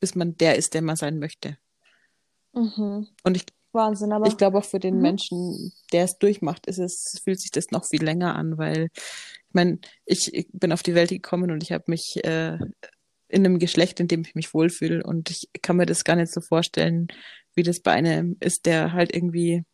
bis 0.00 0.14
man 0.14 0.36
der 0.36 0.56
ist, 0.56 0.74
der 0.74 0.82
man 0.82 0.96
sein 0.96 1.18
möchte. 1.18 1.58
Mhm. 2.52 3.06
Und 3.22 3.36
ich 3.36 3.46
Wahnsinn, 3.76 4.12
aber 4.12 4.26
ich 4.26 4.36
glaube 4.36 4.58
auch 4.58 4.64
für 4.64 4.80
den 4.80 4.96
Mhm. 4.96 5.02
Menschen, 5.02 5.72
der 5.92 6.04
es 6.04 6.18
durchmacht, 6.18 6.66
ist 6.66 6.78
es, 6.78 7.20
fühlt 7.22 7.40
sich 7.40 7.52
das 7.52 7.70
noch 7.70 7.84
viel 7.84 8.02
länger 8.02 8.34
an, 8.34 8.58
weil 8.58 8.88
ich 8.94 9.54
meine, 9.54 9.78
ich, 10.04 10.34
ich 10.34 10.48
bin 10.52 10.72
auf 10.72 10.82
die 10.82 10.94
Welt 10.94 11.10
gekommen 11.10 11.50
und 11.50 11.62
ich 11.62 11.72
habe 11.72 11.84
mich 11.86 12.24
äh, 12.24 12.58
in 13.28 13.44
einem 13.44 13.58
Geschlecht, 13.58 14.00
in 14.00 14.08
dem 14.08 14.22
ich 14.22 14.34
mich 14.34 14.54
wohlfühle 14.54 15.02
und 15.04 15.30
ich 15.30 15.50
kann 15.62 15.76
mir 15.76 15.86
das 15.86 16.04
gar 16.04 16.16
nicht 16.16 16.32
so 16.32 16.40
vorstellen, 16.40 17.08
wie 17.54 17.62
das 17.62 17.80
bei 17.80 17.92
einem 17.92 18.36
ist, 18.40 18.66
der 18.66 18.92
halt 18.92 19.14
irgendwie 19.14 19.64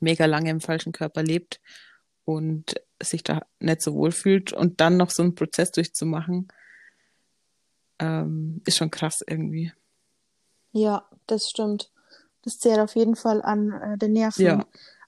mega 0.00 0.26
lange 0.26 0.50
im 0.50 0.60
falschen 0.60 0.92
Körper 0.92 1.22
lebt 1.22 1.60
und 2.24 2.74
sich 3.02 3.22
da 3.22 3.42
nicht 3.58 3.82
so 3.82 3.94
wohlfühlt 3.94 4.52
und 4.52 4.80
dann 4.80 4.96
noch 4.96 5.10
so 5.10 5.22
einen 5.22 5.34
Prozess 5.34 5.70
durchzumachen, 5.72 6.48
ähm, 7.98 8.62
ist 8.64 8.76
schon 8.76 8.90
krass 8.90 9.22
irgendwie. 9.26 9.72
ja, 10.72 11.04
das 11.26 11.48
stimmt. 11.48 11.90
Das 12.42 12.58
zehrt 12.58 12.80
auf 12.80 12.94
jeden 12.94 13.16
Fall 13.16 13.42
an 13.42 13.72
äh, 13.72 13.98
den 13.98 14.12
Nerven. 14.12 14.44
Ja. 14.44 14.64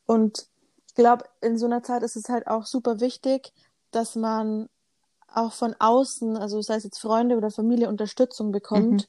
Und 0.06 0.48
ich 0.86 0.94
glaube, 0.94 1.24
in 1.40 1.56
so 1.56 1.66
einer 1.66 1.82
Zeit 1.82 2.02
ist 2.02 2.16
es 2.16 2.28
halt 2.28 2.46
auch 2.46 2.66
super 2.66 3.00
wichtig, 3.00 3.52
dass 3.92 4.16
man 4.16 4.68
auch 5.32 5.52
von 5.52 5.74
außen, 5.78 6.36
also 6.36 6.60
sei 6.60 6.74
es 6.74 6.84
jetzt 6.84 6.98
Freunde 6.98 7.36
oder 7.36 7.50
Familie, 7.50 7.88
Unterstützung 7.88 8.50
bekommt, 8.52 9.08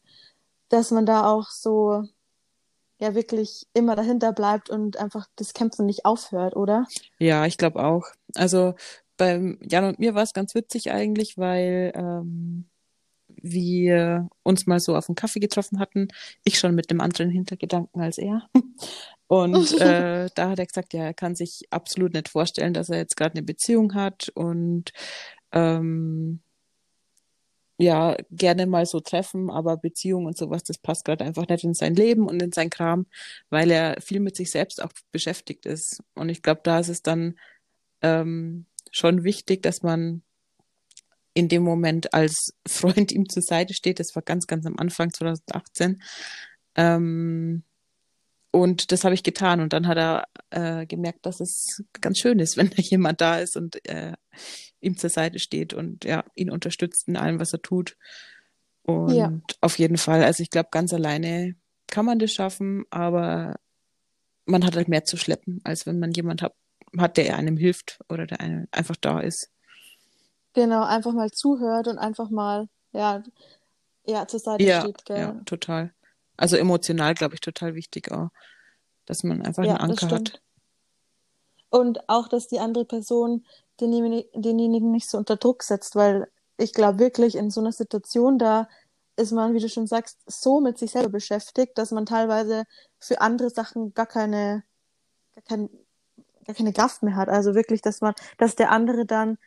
dass 0.70 0.92
man 0.92 1.06
da 1.06 1.26
auch 1.26 1.50
so 1.50 2.04
ja 3.00 3.16
wirklich 3.16 3.68
immer 3.74 3.96
dahinter 3.96 4.32
bleibt 4.32 4.70
und 4.70 4.98
einfach 4.98 5.28
das 5.36 5.54
Kämpfen 5.54 5.88
nicht 5.88 6.06
aufhört, 6.06 6.56
oder? 6.56 6.86
Ja, 7.18 7.48
ich 7.48 7.58
glaube 7.58 7.84
auch. 7.84 8.06
Also 8.36 8.76
beim 9.18 9.58
Jan 9.64 9.86
und 9.86 10.00
mir 10.00 10.14
war 10.14 10.24
es 10.24 10.34
ganz 10.34 10.54
witzig 10.54 10.92
eigentlich, 10.92 11.38
weil 11.38 11.92
ähm, 11.96 12.66
wir 13.42 14.30
uns 14.44 14.68
mal 14.68 14.80
so 14.80 14.96
auf 14.96 15.10
einen 15.10 15.16
Kaffee 15.16 15.40
getroffen 15.40 15.80
hatten. 15.80 16.08
Ich 16.44 16.60
schon 16.60 16.76
mit 16.76 16.90
einem 16.90 17.02
anderen 17.02 17.30
Hintergedanken 17.30 18.02
als 18.02 18.18
er. 18.18 18.50
Und 19.28 19.72
äh, 19.80 20.30
da 20.36 20.50
hat 20.50 20.60
er 20.60 20.66
gesagt, 20.66 20.94
ja, 20.94 21.04
er 21.06 21.14
kann 21.14 21.36
sich 21.36 21.68
absolut 21.70 22.14
nicht 22.14 22.28
vorstellen, 22.28 22.74
dass 22.74 22.90
er 22.90 22.98
jetzt 22.98 23.16
gerade 23.16 23.36
eine 23.36 23.44
Beziehung 23.44 23.94
hat 23.94 24.30
und 24.36 24.92
ähm, 25.54 26.42
ja, 27.78 28.16
gerne 28.30 28.68
mal 28.68 28.86
so 28.86 29.00
treffen, 29.00 29.50
aber 29.50 29.78
Beziehung 29.78 30.26
und 30.26 30.38
sowas, 30.38 30.64
das 30.64 30.78
passt 30.78 31.06
gerade 31.06 31.24
einfach 31.26 31.48
nicht 31.48 31.64
in 31.64 31.74
sein 31.74 31.96
Leben 31.96 32.28
und 32.28 32.42
in 32.42 32.52
sein 32.52 32.70
Kram, 32.70 33.08
weil 33.50 33.72
er 33.72 34.00
viel 34.02 34.20
mit 34.20 34.36
sich 34.36 34.52
selbst 34.52 34.82
auch 34.84 34.92
beschäftigt 35.12 35.66
ist. 35.66 36.04
Und 36.14 36.30
ich 36.30 36.44
glaube, 36.44 36.62
da 36.64 36.80
ist 36.80 36.90
es 36.90 37.02
dann 37.02 37.40
ähm, 38.02 38.66
schon 38.92 39.24
wichtig, 39.24 39.64
dass 39.64 39.82
man 39.82 40.22
in 41.34 41.48
dem 41.48 41.64
Moment 41.64 42.14
als 42.14 42.54
Freund 42.68 43.12
ihm 43.12 43.30
zur 43.30 43.42
Seite 43.44 43.74
steht. 43.74 44.00
Das 44.00 44.16
war 44.16 44.22
ganz, 44.22 44.48
ganz 44.48 44.66
am 44.66 44.78
Anfang 44.78 45.14
2018. 45.14 46.02
Ähm, 46.76 47.64
und 48.52 48.92
das 48.92 49.06
habe 49.06 49.16
ich 49.16 49.24
getan. 49.24 49.62
Und 49.62 49.74
dann 49.74 49.88
hat 49.88 49.98
er 49.98 50.28
äh, 50.50 50.86
gemerkt, 50.86 51.26
dass 51.26 51.40
es 51.40 51.84
ganz 52.02 52.20
schön 52.20 52.40
ist, 52.40 52.58
wenn 52.58 52.70
da 52.70 52.82
jemand 52.82 53.22
da 53.22 53.40
ist 53.40 53.56
und 53.56 53.88
äh, 53.88 54.14
ihm 54.82 54.98
zur 54.98 55.10
Seite 55.10 55.40
steht 55.40 55.74
und 55.74 56.04
ja, 56.06 56.24
ihn 56.36 56.50
unterstützt 56.50 57.08
in 57.08 57.18
allem, 57.18 57.40
was 57.40 57.54
er 57.54 57.62
tut. 57.62 57.98
Und 58.84 59.16
Ja. 59.16 59.32
auf 59.62 59.78
jeden 59.80 59.98
Fall, 59.98 60.24
also 60.24 60.44
ich 60.44 60.50
glaube, 60.50 60.70
ganz 60.72 60.94
alleine 60.94 61.56
kann 61.88 62.06
man 62.06 62.20
das 62.20 62.32
schaffen, 62.32 62.86
aber 62.90 63.56
man 64.46 64.66
hat 64.66 64.76
halt 64.76 64.88
mehr 64.88 65.06
zu 65.06 65.18
schleppen, 65.18 65.62
als 65.64 65.86
wenn 65.86 66.00
man 66.00 66.12
jemand 66.12 66.42
hat, 66.42 66.56
hat 66.98 67.18
der 67.18 67.38
einem 67.38 67.58
hilft 67.58 68.00
oder 68.10 68.26
der 68.26 68.40
einem 68.42 68.68
einfach 68.72 68.96
da 68.96 69.20
ist. 69.20 69.52
Genau, 70.54 70.84
einfach 70.84 71.14
mal 71.14 71.32
zuhört 71.32 71.88
und 71.88 71.98
einfach 71.98 72.30
mal, 72.30 72.68
ja, 72.92 73.24
ja, 74.06 74.28
zur 74.28 74.40
Seite 74.40 74.64
Ja, 74.64 74.82
steht, 74.82 75.06
gell? 75.06 75.20
ja, 75.20 75.32
total. 75.46 75.94
Also 76.38 76.58
emotional, 76.58 77.14
glaube 77.14 77.36
ich, 77.36 77.42
total 77.42 77.76
wichtig 77.76 78.12
auch, 78.12 78.30
dass 79.06 79.24
man 79.24 79.42
einfach 79.42 79.64
Ja, 79.64 79.76
einen 79.76 79.92
Anker 79.92 80.12
hat. 80.12 80.42
Und 81.70 82.10
auch, 82.10 82.28
dass 82.28 82.48
die 82.48 82.60
andere 82.60 82.86
Person 82.86 83.46
denjenigen, 83.80 84.24
denjenigen 84.42 84.92
nicht 84.92 85.10
so 85.10 85.18
unter 85.18 85.38
Druck 85.38 85.64
setzt, 85.64 85.96
weil 85.96 86.28
ich 86.58 86.74
glaube 86.74 87.00
wirklich, 87.00 87.36
in 87.36 87.50
so 87.50 87.62
einer 87.62 87.72
Situation, 87.72 88.38
da 88.38 88.68
ist 89.16 89.32
man, 89.32 89.54
wie 89.54 89.60
du 89.60 89.70
schon 89.70 89.88
sagst, 89.88 90.20
so 90.28 90.60
mit 90.60 90.78
sich 90.78 90.92
selber 90.92 91.10
beschäftigt, 91.10 91.78
dass 91.78 91.92
man 91.92 92.06
teilweise 92.06 92.66
für 93.00 93.22
andere 93.22 93.50
Sachen 93.50 93.94
gar 93.94 94.06
keine, 94.06 94.64
gar 95.36 95.44
kein, 95.44 95.70
gar 96.46 96.56
keine 96.56 96.74
Kraft 96.74 97.04
mehr 97.04 97.16
hat. 97.16 97.30
Also 97.30 97.56
wirklich, 97.56 97.82
dass 97.82 98.02
man, 98.02 98.14
dass 98.38 98.56
der 98.56 98.72
andere 98.72 99.06
dann 99.06 99.38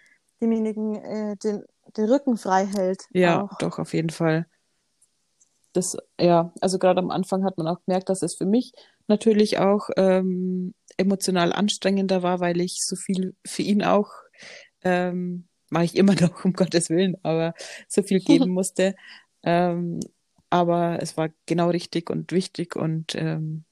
demjenigen 0.40 0.96
äh, 0.96 1.36
den, 1.36 1.64
den 1.96 2.10
Rücken 2.10 2.36
frei 2.36 2.66
hält. 2.66 3.04
Ja, 3.10 3.42
auch. 3.42 3.58
doch, 3.58 3.78
auf 3.78 3.94
jeden 3.94 4.10
Fall. 4.10 4.46
Das, 5.72 5.96
ja, 6.20 6.52
also 6.60 6.78
gerade 6.78 7.00
am 7.00 7.10
Anfang 7.10 7.44
hat 7.44 7.58
man 7.58 7.66
auch 7.66 7.82
gemerkt, 7.84 8.08
dass 8.08 8.22
es 8.22 8.36
für 8.36 8.46
mich 8.46 8.72
natürlich 9.08 9.58
auch 9.58 9.90
ähm, 9.96 10.74
emotional 10.96 11.52
anstrengender 11.52 12.22
war, 12.22 12.40
weil 12.40 12.60
ich 12.60 12.84
so 12.84 12.96
viel 12.96 13.34
für 13.44 13.62
ihn 13.62 13.82
auch, 13.82 14.10
ähm, 14.82 15.48
mache 15.70 15.84
ich 15.84 15.96
immer 15.96 16.14
noch, 16.20 16.44
um 16.44 16.52
Gottes 16.52 16.90
Willen, 16.90 17.16
aber 17.22 17.54
so 17.88 18.02
viel 18.02 18.20
geben 18.24 18.50
musste. 18.50 18.94
Ähm, 19.42 20.00
aber 20.50 21.02
es 21.02 21.16
war 21.16 21.30
genau 21.46 21.70
richtig 21.70 22.10
und 22.10 22.30
wichtig 22.30 22.76
und 22.76 23.16
ähm, 23.16 23.64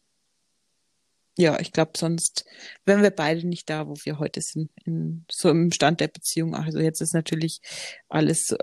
ja, 1.38 1.58
ich 1.60 1.72
glaube, 1.72 1.92
sonst 1.96 2.44
wären 2.84 3.02
wir 3.02 3.10
beide 3.10 3.46
nicht 3.46 3.70
da, 3.70 3.88
wo 3.88 3.94
wir 4.04 4.18
heute 4.18 4.40
sind, 4.42 4.70
in, 4.84 5.24
so 5.30 5.48
im 5.48 5.72
Stand 5.72 6.00
der 6.00 6.08
Beziehung. 6.08 6.54
Also 6.54 6.78
jetzt 6.78 7.00
ist 7.00 7.14
natürlich 7.14 7.60
alles 8.08 8.54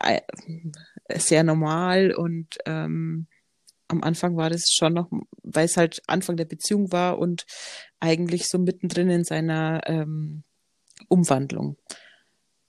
äh, 0.00 0.20
sehr 1.14 1.44
normal 1.44 2.12
und 2.12 2.58
ähm, 2.66 3.28
am 3.88 4.02
Anfang 4.02 4.36
war 4.36 4.50
das 4.50 4.72
schon 4.72 4.94
noch, 4.94 5.08
weil 5.44 5.66
es 5.66 5.76
halt 5.76 6.02
Anfang 6.08 6.36
der 6.36 6.44
Beziehung 6.44 6.90
war 6.90 7.18
und 7.18 7.46
eigentlich 8.00 8.48
so 8.48 8.58
mittendrin 8.58 9.08
in 9.10 9.24
seiner 9.24 9.82
ähm, 9.86 10.42
Umwandlung. 11.08 11.76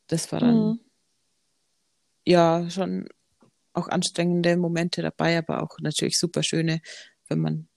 Das 0.07 0.31
war 0.31 0.39
dann 0.39 0.55
Mhm. 0.55 0.79
ja 2.25 2.69
schon 2.69 3.07
auch 3.73 3.87
anstrengende 3.87 4.57
Momente 4.57 5.01
dabei, 5.01 5.37
aber 5.37 5.63
auch 5.63 5.79
natürlich 5.81 6.17
super 6.19 6.43
schöne, 6.43 6.81
wenn 7.27 7.39
man 7.39 7.67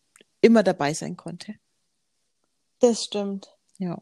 immer 0.40 0.62
dabei 0.62 0.94
sein 0.94 1.16
konnte. 1.16 1.54
Das 2.80 3.04
stimmt. 3.04 3.54
Ja. 3.78 4.00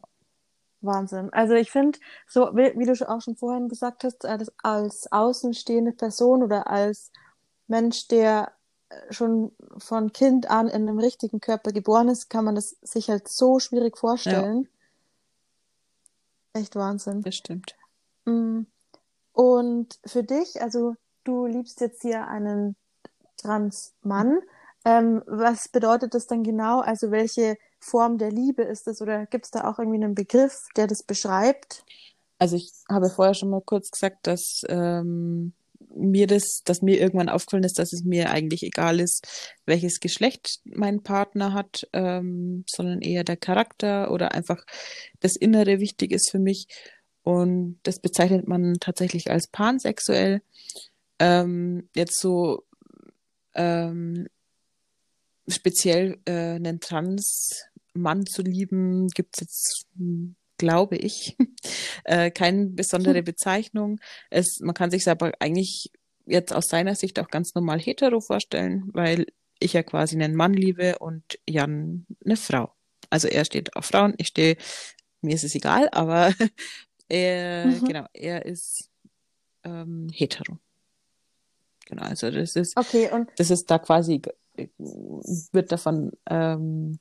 Wahnsinn. 0.81 1.31
Also 1.33 1.53
ich 1.53 1.71
finde, 1.71 1.99
so 2.27 2.55
wie, 2.55 2.77
wie 2.77 2.85
du 2.85 3.09
auch 3.09 3.21
schon 3.21 3.35
vorhin 3.35 3.67
gesagt 3.67 4.03
hast, 4.03 4.23
das 4.23 4.51
als 4.63 5.11
außenstehende 5.11 5.91
Person 5.91 6.41
oder 6.41 6.67
als 6.67 7.11
Mensch, 7.67 8.07
der 8.07 8.53
äh, 8.89 9.13
schon 9.13 9.51
von 9.77 10.13
Kind 10.13 10.49
an 10.49 10.67
in 10.67 10.87
einem 10.87 10.99
richtigen 10.99 11.41
Körper 11.41 11.71
geboren 11.71 12.07
ist, 12.07 12.29
kann 12.29 12.45
man 12.45 12.55
das 12.55 12.77
sich 12.81 13.09
halt 13.09 13.27
so 13.27 13.59
schwierig 13.59 13.97
vorstellen. 13.97 14.69
Echt 16.53 16.75
Wahnsinn. 16.75 17.21
Das 17.21 17.35
stimmt. 17.35 17.75
Mm. 18.25 18.61
Und 19.33 19.99
für 20.05 20.23
dich, 20.23 20.61
also 20.61 20.95
du 21.23 21.45
liebst 21.45 21.79
jetzt 21.81 22.01
hier 22.01 22.27
einen 22.27 22.75
Trans-Mann. 23.37 24.39
Ähm, 24.85 25.23
was 25.27 25.69
bedeutet 25.69 26.13
das 26.13 26.27
dann 26.27 26.43
genau? 26.43 26.79
Also 26.79 27.11
welche 27.11 27.57
Form 27.79 28.17
der 28.17 28.31
Liebe 28.31 28.63
ist 28.63 28.87
es? 28.87 29.01
Oder 29.01 29.25
gibt 29.25 29.45
es 29.45 29.51
da 29.51 29.69
auch 29.69 29.79
irgendwie 29.79 30.03
einen 30.03 30.15
Begriff, 30.15 30.55
der 30.75 30.87
das 30.87 31.03
beschreibt? 31.03 31.83
Also 32.37 32.55
ich 32.55 32.71
habe 32.89 33.09
vorher 33.09 33.33
schon 33.33 33.49
mal 33.49 33.61
kurz 33.61 33.91
gesagt, 33.91 34.27
dass 34.27 34.61
ähm, 34.69 35.53
mir 35.95 36.27
das, 36.27 36.61
dass 36.65 36.81
mir 36.81 36.99
irgendwann 36.99 37.29
aufgefallen 37.29 37.63
ist, 37.63 37.79
dass 37.79 37.93
es 37.93 38.03
mir 38.03 38.31
eigentlich 38.31 38.63
egal 38.63 38.99
ist, 38.99 39.55
welches 39.65 39.99
Geschlecht 39.99 40.59
mein 40.63 41.03
Partner 41.03 41.53
hat, 41.53 41.87
ähm, 41.93 42.63
sondern 42.69 43.01
eher 43.01 43.23
der 43.23 43.37
Charakter 43.37 44.11
oder 44.11 44.33
einfach 44.33 44.63
das 45.19 45.35
Innere 45.35 45.79
wichtig 45.79 46.11
ist 46.11 46.29
für 46.29 46.39
mich. 46.39 46.67
Und 47.23 47.79
das 47.83 47.99
bezeichnet 47.99 48.47
man 48.47 48.75
tatsächlich 48.79 49.29
als 49.29 49.47
pansexuell. 49.47 50.41
Ähm, 51.19 51.89
jetzt 51.95 52.19
so 52.19 52.63
ähm, 53.55 54.27
speziell 55.49 56.19
äh, 56.25 56.55
einen 56.55 56.79
Trans-Mann 56.79 58.25
zu 58.25 58.41
lieben, 58.41 59.07
gibt 59.09 59.35
es 59.35 59.41
jetzt, 59.41 59.87
hm, 59.97 60.35
glaube 60.57 60.97
ich, 60.97 61.35
äh, 62.03 62.31
keine 62.31 62.67
besondere 62.67 63.23
Bezeichnung. 63.23 63.99
Es, 64.29 64.59
man 64.61 64.73
kann 64.73 64.91
sich 64.91 65.07
aber 65.07 65.31
eigentlich 65.39 65.91
jetzt 66.25 66.53
aus 66.53 66.67
seiner 66.67 66.95
Sicht 66.95 67.19
auch 67.19 67.29
ganz 67.29 67.55
normal 67.55 67.79
hetero 67.79 68.21
vorstellen, 68.21 68.89
weil 68.93 69.25
ich 69.59 69.73
ja 69.73 69.83
quasi 69.83 70.15
einen 70.15 70.35
Mann 70.35 70.53
liebe 70.53 70.99
und 70.99 71.23
Jan 71.47 72.05
eine 72.23 72.37
Frau. 72.37 72.71
Also 73.09 73.27
er 73.27 73.45
steht 73.45 73.75
auf 73.75 73.85
Frauen, 73.85 74.13
ich 74.17 74.27
stehe, 74.27 74.57
mir 75.21 75.35
ist 75.35 75.43
es 75.43 75.55
egal, 75.55 75.89
aber 75.91 76.33
er, 77.09 77.65
mhm. 77.65 77.85
genau, 77.85 78.05
er 78.13 78.45
ist 78.45 78.89
ähm, 79.63 80.07
hetero. 80.13 80.59
Genau, 81.87 82.03
also 82.03 82.29
das 82.29 82.55
ist, 82.55 82.77
okay, 82.77 83.09
und 83.11 83.29
das 83.37 83.49
ist 83.49 83.65
da 83.71 83.79
quasi, 83.79 84.21
wird 84.77 85.71
davon, 85.71 86.11
ähm, 86.25 86.99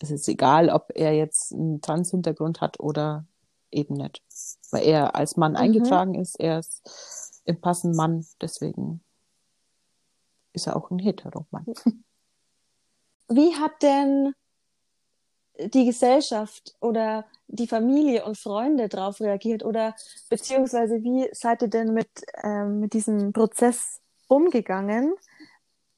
es 0.00 0.10
ist 0.10 0.28
egal, 0.28 0.70
ob 0.70 0.92
er 0.94 1.14
jetzt 1.14 1.52
einen 1.52 1.80
Trans-Hintergrund 1.80 2.60
hat 2.60 2.78
oder 2.80 3.24
eben 3.70 3.94
nicht. 3.94 4.22
Weil 4.70 4.84
er 4.84 5.14
als 5.14 5.36
Mann 5.36 5.52
mhm. 5.52 5.58
eingetragen 5.58 6.14
ist, 6.14 6.38
er 6.38 6.60
ist 6.60 7.42
im 7.44 7.60
Passen 7.60 7.94
Mann, 7.94 8.26
deswegen 8.40 9.00
ist 10.52 10.66
er 10.66 10.76
auch 10.76 10.90
ein 10.90 10.98
Hetero-Mann. 10.98 11.66
Wie 13.28 13.54
hat 13.56 13.82
denn 13.82 14.34
die 15.58 15.84
Gesellschaft 15.84 16.76
oder 16.80 17.26
die 17.48 17.66
Familie 17.66 18.24
und 18.24 18.38
Freunde 18.38 18.88
darauf 18.88 19.20
reagiert 19.20 19.64
oder 19.64 19.94
beziehungsweise 20.30 21.02
wie 21.02 21.28
seid 21.32 21.62
ihr 21.62 21.68
denn 21.68 21.92
mit, 21.92 22.08
ähm, 22.42 22.80
mit 22.80 22.92
diesem 22.92 23.32
Prozess 23.32 24.00
umgegangen? 24.28 25.14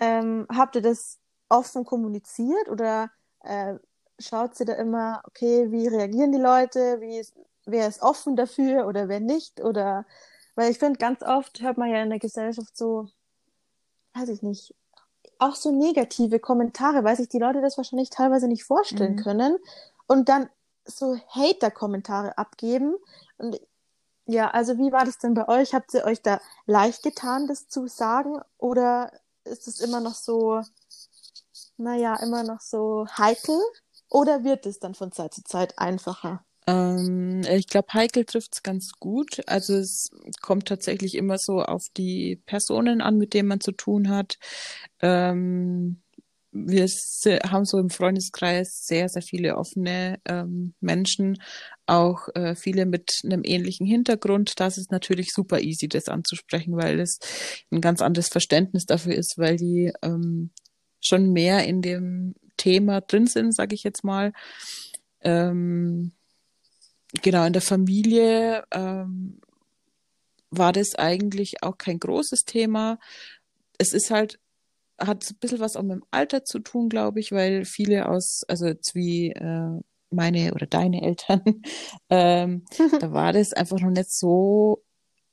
Ähm, 0.00 0.47
habt 0.50 0.76
ihr 0.76 0.83
das 0.83 1.19
offen 1.49 1.85
kommuniziert 1.85 2.69
oder 2.69 3.11
äh, 3.42 3.75
schaut 4.19 4.59
ihr 4.61 4.66
da 4.66 4.75
immer, 4.75 5.23
okay, 5.25 5.71
wie 5.71 5.88
reagieren 5.88 6.33
die 6.33 6.38
Leute, 6.38 7.00
wie 7.00 7.19
ist, 7.19 7.35
wer 7.66 7.88
ist 7.88 8.02
offen 8.02 8.37
dafür 8.37 8.87
oder 8.87 9.09
wer 9.09 9.21
nicht? 9.21 9.61
Oder 9.61 10.04
weil 10.54 10.71
ich 10.71 10.78
finde, 10.78 10.99
ganz 10.99 11.23
oft 11.23 11.61
hört 11.61 11.78
man 11.78 11.90
ja 11.90 12.02
in 12.02 12.11
der 12.11 12.19
Gesellschaft 12.19 12.76
so, 12.76 13.09
weiß 14.14 14.28
ich 14.30 14.42
nicht, 14.42 14.75
auch 15.38 15.54
so 15.54 15.71
negative 15.71 16.38
Kommentare, 16.38 17.04
weil 17.04 17.16
sich 17.16 17.28
die 17.28 17.38
Leute 17.38 17.61
das 17.61 17.76
wahrscheinlich 17.76 18.11
teilweise 18.11 18.47
nicht 18.47 18.64
vorstellen 18.64 19.16
mhm. 19.16 19.23
können 19.23 19.59
und 20.07 20.28
dann 20.28 20.49
so 20.85 21.16
Hater-Kommentare 21.28 22.37
abgeben. 22.37 22.97
Und 23.38 23.61
ja, 24.26 24.50
also 24.50 24.78
wie 24.78 24.92
war 24.92 25.04
das 25.04 25.19
denn 25.19 25.35
bei 25.35 25.49
euch? 25.49 25.75
Habt 25.75 25.95
ihr 25.95 26.04
euch 26.04 26.23
da 26.23 26.40
leicht 26.66 27.02
getan, 27.02 27.47
das 27.47 27.69
zu 27.69 27.87
sagen? 27.87 28.40
Oder 28.59 29.12
ist 29.44 29.68
es 29.68 29.80
immer 29.80 30.00
noch 30.00 30.14
so, 30.14 30.62
naja, 31.76 32.16
immer 32.23 32.42
noch 32.42 32.61
so 32.61 33.06
heikel? 33.16 33.59
Oder 34.09 34.44
wird 34.44 34.66
es 34.66 34.78
dann 34.78 34.94
von 34.94 35.12
Zeit 35.12 35.35
zu 35.35 35.42
Zeit 35.44 35.78
einfacher? 35.78 36.44
Ähm, 36.66 37.42
ich 37.49 37.68
glaube, 37.68 37.92
heikel 37.94 38.25
trifft 38.25 38.54
es 38.54 38.62
ganz 38.62 38.92
gut. 38.99 39.40
Also 39.47 39.75
es 39.75 40.11
kommt 40.40 40.66
tatsächlich 40.66 41.14
immer 41.14 41.38
so 41.38 41.62
auf 41.62 41.87
die 41.97 42.37
Personen 42.47 43.00
an, 43.00 43.16
mit 43.16 43.35
denen 43.35 43.49
man 43.49 43.61
zu 43.61 43.73
tun 43.73 44.11
hat. 44.11 44.38
Ähm, 45.00 46.02
wir 46.52 46.87
haben 47.49 47.64
so 47.64 47.78
im 47.78 47.90
Freundeskreis 47.90 48.85
sehr, 48.85 49.09
sehr 49.09 49.23
viele 49.23 49.57
offene 49.57 50.19
ähm, 50.25 50.75
Menschen, 50.80 51.40
auch 51.87 52.28
äh, 52.35 52.57
viele 52.57 52.87
mit 52.87 53.20
einem 53.24 53.42
ähnlichen 53.44 53.87
Hintergrund. 53.87 54.59
Das 54.59 54.77
ist 54.77 54.90
natürlich 54.90 55.33
super 55.33 55.61
easy, 55.61 55.88
das 55.88 56.09
anzusprechen, 56.09 56.77
weil 56.77 56.98
es 57.01 57.18
ein 57.70 57.81
ganz 57.81 58.03
anderes 58.03 58.29
Verständnis 58.29 58.85
dafür 58.87 59.14
ist, 59.14 59.38
weil 59.38 59.57
die 59.57 59.92
ähm, 60.03 60.51
schon 61.01 61.33
mehr 61.33 61.66
in 61.66 61.83
dem 61.83 62.35
Thema 62.57 63.01
drin 63.01 63.27
sind, 63.27 63.55
sage 63.55 63.74
ich 63.74 63.85
jetzt 63.85 64.05
mal. 64.05 64.33
Ähm, 65.22 66.12
genau, 67.22 67.44
in 67.44 67.53
der 67.53 67.62
Familie 67.62 68.64
ähm, 68.70 69.40
war 70.51 70.72
das 70.72 70.94
eigentlich 70.96 71.62
auch 71.62 71.79
kein 71.79 72.01
großes 72.01 72.44
Thema. 72.44 72.98
Es 73.79 73.92
ist 73.92 74.11
halt, 74.11 74.38
hat 75.00 75.30
ein 75.30 75.36
bisschen 75.40 75.60
was 75.60 75.76
auch 75.76 75.82
mit 75.82 75.96
dem 75.96 76.04
Alter 76.10 76.44
zu 76.44 76.58
tun, 76.60 76.88
glaube 76.88 77.20
ich, 77.20 77.32
weil 77.32 77.64
viele 77.64 78.08
aus, 78.08 78.44
also 78.48 78.66
jetzt 78.66 78.94
wie 78.94 79.30
äh, 79.30 79.80
meine 80.10 80.54
oder 80.54 80.66
deine 80.66 81.02
Eltern, 81.02 81.42
ähm, 82.10 82.64
da 83.00 83.12
war 83.12 83.32
das 83.32 83.52
einfach 83.52 83.80
noch 83.80 83.90
nicht 83.90 84.10
so 84.10 84.82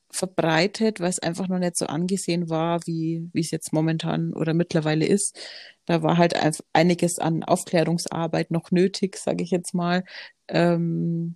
verbreitet, 0.09 0.99
weil 0.99 1.09
es 1.09 1.19
einfach 1.19 1.47
noch 1.47 1.59
nicht 1.59 1.77
so 1.77 1.85
angesehen 1.87 2.49
war, 2.49 2.79
wie, 2.85 3.29
wie 3.33 3.41
es 3.41 3.51
jetzt 3.51 3.73
momentan 3.73 4.33
oder 4.33 4.53
mittlerweile 4.53 5.05
ist. 5.05 5.37
Da 5.85 6.01
war 6.03 6.17
halt 6.17 6.35
einiges 6.73 7.19
an 7.19 7.43
Aufklärungsarbeit 7.43 8.51
noch 8.51 8.71
nötig, 8.71 9.17
sage 9.17 9.43
ich 9.43 9.51
jetzt 9.51 9.73
mal. 9.73 10.03
Ähm, 10.47 11.35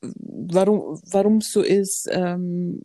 warum 0.00 1.00
warum 1.10 1.38
es 1.38 1.50
so 1.52 1.62
ist, 1.62 2.08
ähm, 2.10 2.82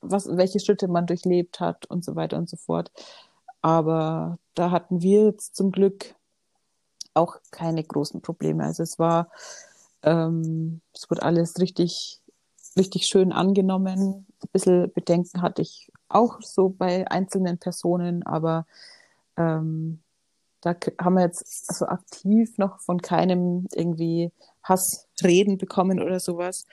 was, 0.00 0.28
welche 0.36 0.60
Schritte 0.60 0.88
man 0.88 1.06
durchlebt 1.06 1.60
hat 1.60 1.86
und 1.86 2.04
so 2.04 2.16
weiter 2.16 2.36
und 2.38 2.48
so 2.48 2.56
fort. 2.56 2.90
Aber 3.62 4.38
da 4.54 4.70
hatten 4.70 5.02
wir 5.02 5.26
jetzt 5.26 5.56
zum 5.56 5.72
Glück 5.72 6.14
auch 7.14 7.36
keine 7.50 7.84
großen 7.84 8.22
Probleme. 8.22 8.64
Also 8.64 8.82
es 8.82 8.98
war, 8.98 9.30
ähm, 10.02 10.80
es 10.94 11.10
wurde 11.10 11.22
alles 11.22 11.58
richtig, 11.60 12.20
richtig 12.76 13.06
schön 13.06 13.32
angenommen. 13.32 14.26
Ein 14.42 14.48
bisschen 14.52 14.92
Bedenken 14.92 15.42
hatte 15.42 15.62
ich 15.62 15.90
auch 16.08 16.40
so 16.42 16.70
bei 16.70 17.10
einzelnen 17.10 17.58
Personen, 17.58 18.22
aber 18.24 18.66
ähm, 19.36 20.00
da 20.60 20.74
haben 21.00 21.14
wir 21.14 21.22
jetzt 21.22 21.74
so 21.74 21.86
aktiv 21.86 22.58
noch 22.58 22.80
von 22.80 23.00
keinem 23.00 23.66
irgendwie 23.72 24.30
Hassreden 24.62 25.56
bekommen 25.58 26.00
oder 26.00 26.20
sowas. 26.20 26.66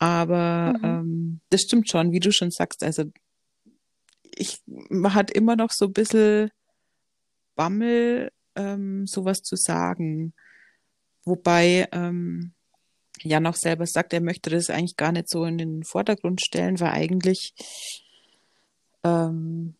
Aber 0.00 0.74
mhm. 0.78 0.84
ähm, 0.84 1.40
das 1.50 1.60
stimmt 1.60 1.88
schon, 1.88 2.10
wie 2.10 2.20
du 2.20 2.32
schon 2.32 2.50
sagst. 2.50 2.82
Also 2.82 3.04
ich, 4.34 4.62
man 4.66 5.14
hat 5.14 5.30
immer 5.30 5.54
noch 5.54 5.70
so 5.70 5.86
ein 5.86 5.92
bisschen 5.92 6.50
Bammel, 7.54 8.32
ähm, 8.56 9.06
sowas 9.06 9.42
zu 9.42 9.56
sagen. 9.56 10.32
Wobei 11.24 11.86
ähm, 11.92 12.52
Jan 13.22 13.46
auch 13.46 13.56
selber 13.56 13.86
sagt, 13.86 14.14
er 14.14 14.22
möchte 14.22 14.48
das 14.48 14.70
eigentlich 14.70 14.96
gar 14.96 15.12
nicht 15.12 15.28
so 15.28 15.44
in 15.44 15.58
den 15.58 15.84
Vordergrund 15.84 16.40
stellen, 16.40 16.80
weil 16.80 16.92
eigentlich 16.92 17.52
ähm, 19.04 19.74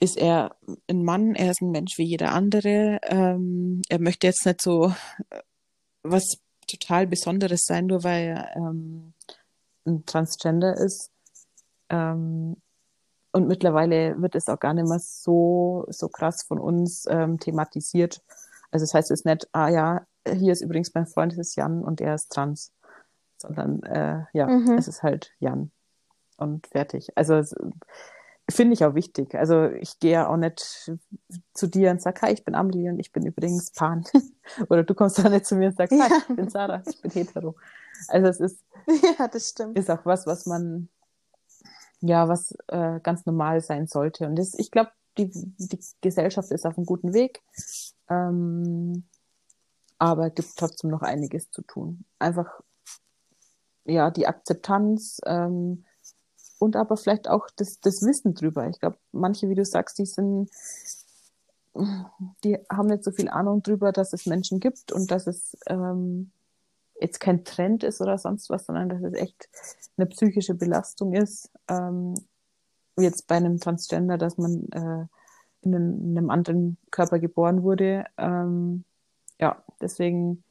ist 0.00 0.16
er 0.16 0.56
ein 0.88 1.04
Mann, 1.04 1.36
er 1.36 1.52
ist 1.52 1.62
ein 1.62 1.70
Mensch 1.70 1.96
wie 1.96 2.08
jeder 2.08 2.32
andere. 2.32 2.98
Ähm, 3.04 3.82
er 3.88 4.00
möchte 4.00 4.26
jetzt 4.26 4.44
nicht 4.44 4.62
so 4.62 4.92
äh, 5.30 5.42
was 6.02 6.24
total 6.66 7.06
Besonderes 7.06 7.60
sein, 7.64 7.86
nur 7.86 8.02
weil 8.02 8.28
er 8.28 8.56
ähm, 8.56 9.12
ein 9.86 10.04
Transgender 10.06 10.76
ist. 10.76 11.10
Ähm, 11.88 12.56
und 13.32 13.46
mittlerweile 13.46 14.20
wird 14.20 14.34
es 14.34 14.48
auch 14.48 14.58
gar 14.58 14.74
nicht 14.74 14.88
mehr 14.88 14.98
so, 14.98 15.86
so 15.88 16.08
krass 16.08 16.42
von 16.42 16.58
uns 16.58 17.06
ähm, 17.08 17.38
thematisiert. 17.38 18.22
Also 18.70 18.84
das 18.84 18.94
heißt 18.94 19.10
es 19.10 19.20
ist 19.20 19.26
nicht, 19.26 19.48
ah 19.52 19.68
ja, 19.68 20.06
hier 20.26 20.52
ist 20.52 20.62
übrigens 20.62 20.92
mein 20.94 21.06
Freund, 21.06 21.32
das 21.32 21.38
ist 21.38 21.56
Jan 21.56 21.82
und 21.82 22.00
er 22.00 22.14
ist 22.14 22.30
trans. 22.32 22.72
Sondern 23.38 23.82
äh, 23.84 24.24
ja, 24.32 24.46
mhm. 24.46 24.76
es 24.76 24.88
ist 24.88 25.02
halt 25.02 25.32
Jan. 25.38 25.70
Und 26.36 26.66
fertig. 26.66 27.08
Also 27.16 27.34
es, 27.34 27.54
finde 28.54 28.74
ich 28.74 28.84
auch 28.84 28.94
wichtig. 28.94 29.34
Also 29.34 29.64
ich 29.66 29.98
gehe 29.98 30.12
ja 30.12 30.28
auch 30.28 30.36
nicht 30.36 30.90
zu 31.54 31.66
dir 31.66 31.90
und 31.90 32.00
sage, 32.00 32.22
hi, 32.22 32.32
ich 32.32 32.44
bin 32.44 32.54
Amelie 32.54 32.90
und 32.90 32.98
ich 32.98 33.12
bin 33.12 33.24
übrigens 33.26 33.70
Pan. 33.72 34.04
Oder 34.68 34.84
du 34.84 34.94
kommst 34.94 35.24
auch 35.24 35.30
nicht 35.30 35.46
zu 35.46 35.56
mir 35.56 35.68
und 35.68 35.76
sagst, 35.76 35.92
hi, 35.92 36.12
ich 36.28 36.36
bin 36.36 36.48
Sarah, 36.48 36.82
ich 36.86 37.00
bin 37.00 37.10
hetero. 37.10 37.56
Also 38.08 38.28
es 38.28 38.40
ist, 38.40 38.64
ja, 39.18 39.28
das 39.28 39.50
stimmt. 39.50 39.78
ist 39.78 39.90
auch 39.90 40.04
was, 40.06 40.26
was 40.26 40.46
man, 40.46 40.88
ja, 42.00 42.28
was 42.28 42.54
äh, 42.68 43.00
ganz 43.00 43.26
normal 43.26 43.60
sein 43.60 43.86
sollte. 43.86 44.26
Und 44.26 44.36
das, 44.36 44.54
ich 44.54 44.70
glaube, 44.70 44.90
die, 45.18 45.30
die 45.30 45.78
Gesellschaft 46.00 46.50
ist 46.50 46.66
auf 46.66 46.76
einem 46.76 46.86
guten 46.86 47.12
Weg. 47.12 47.42
Ähm, 48.08 49.04
aber 49.98 50.28
es 50.28 50.34
gibt 50.34 50.56
trotzdem 50.56 50.90
noch 50.90 51.02
einiges 51.02 51.50
zu 51.50 51.62
tun. 51.62 52.04
Einfach, 52.18 52.60
ja, 53.84 54.10
die 54.10 54.26
Akzeptanz, 54.26 55.20
ähm, 55.26 55.84
und 56.60 56.76
aber 56.76 56.96
vielleicht 56.96 57.28
auch 57.28 57.48
das, 57.56 57.80
das 57.80 58.02
Wissen 58.02 58.34
drüber. 58.34 58.68
Ich 58.68 58.78
glaube, 58.78 58.98
manche, 59.12 59.48
wie 59.48 59.54
du 59.54 59.64
sagst, 59.64 59.98
die 59.98 60.04
sind, 60.04 60.50
die 62.44 62.58
haben 62.70 62.88
nicht 62.88 63.02
so 63.02 63.12
viel 63.12 63.30
Ahnung 63.30 63.62
drüber, 63.62 63.92
dass 63.92 64.12
es 64.12 64.26
Menschen 64.26 64.60
gibt 64.60 64.92
und 64.92 65.10
dass 65.10 65.26
es 65.26 65.56
ähm, 65.66 66.30
jetzt 67.00 67.18
kein 67.18 67.44
Trend 67.44 67.82
ist 67.82 68.02
oder 68.02 68.18
sonst 68.18 68.50
was, 68.50 68.66
sondern 68.66 68.90
dass 68.90 69.02
es 69.02 69.14
echt 69.14 69.48
eine 69.96 70.06
psychische 70.06 70.54
Belastung 70.54 71.14
ist. 71.14 71.50
Ähm, 71.68 72.14
jetzt 72.98 73.26
bei 73.26 73.36
einem 73.36 73.58
Transgender, 73.58 74.18
dass 74.18 74.36
man 74.36 74.68
äh, 74.72 75.06
in, 75.62 75.74
einem, 75.74 76.00
in, 76.02 76.18
einem, 76.18 76.30
anderen 76.30 76.76
Körper 76.90 77.18
geboren 77.18 77.62
wurde. 77.62 78.04
Ähm, 78.18 78.84
ja, 79.38 79.64
deswegen 79.80 80.44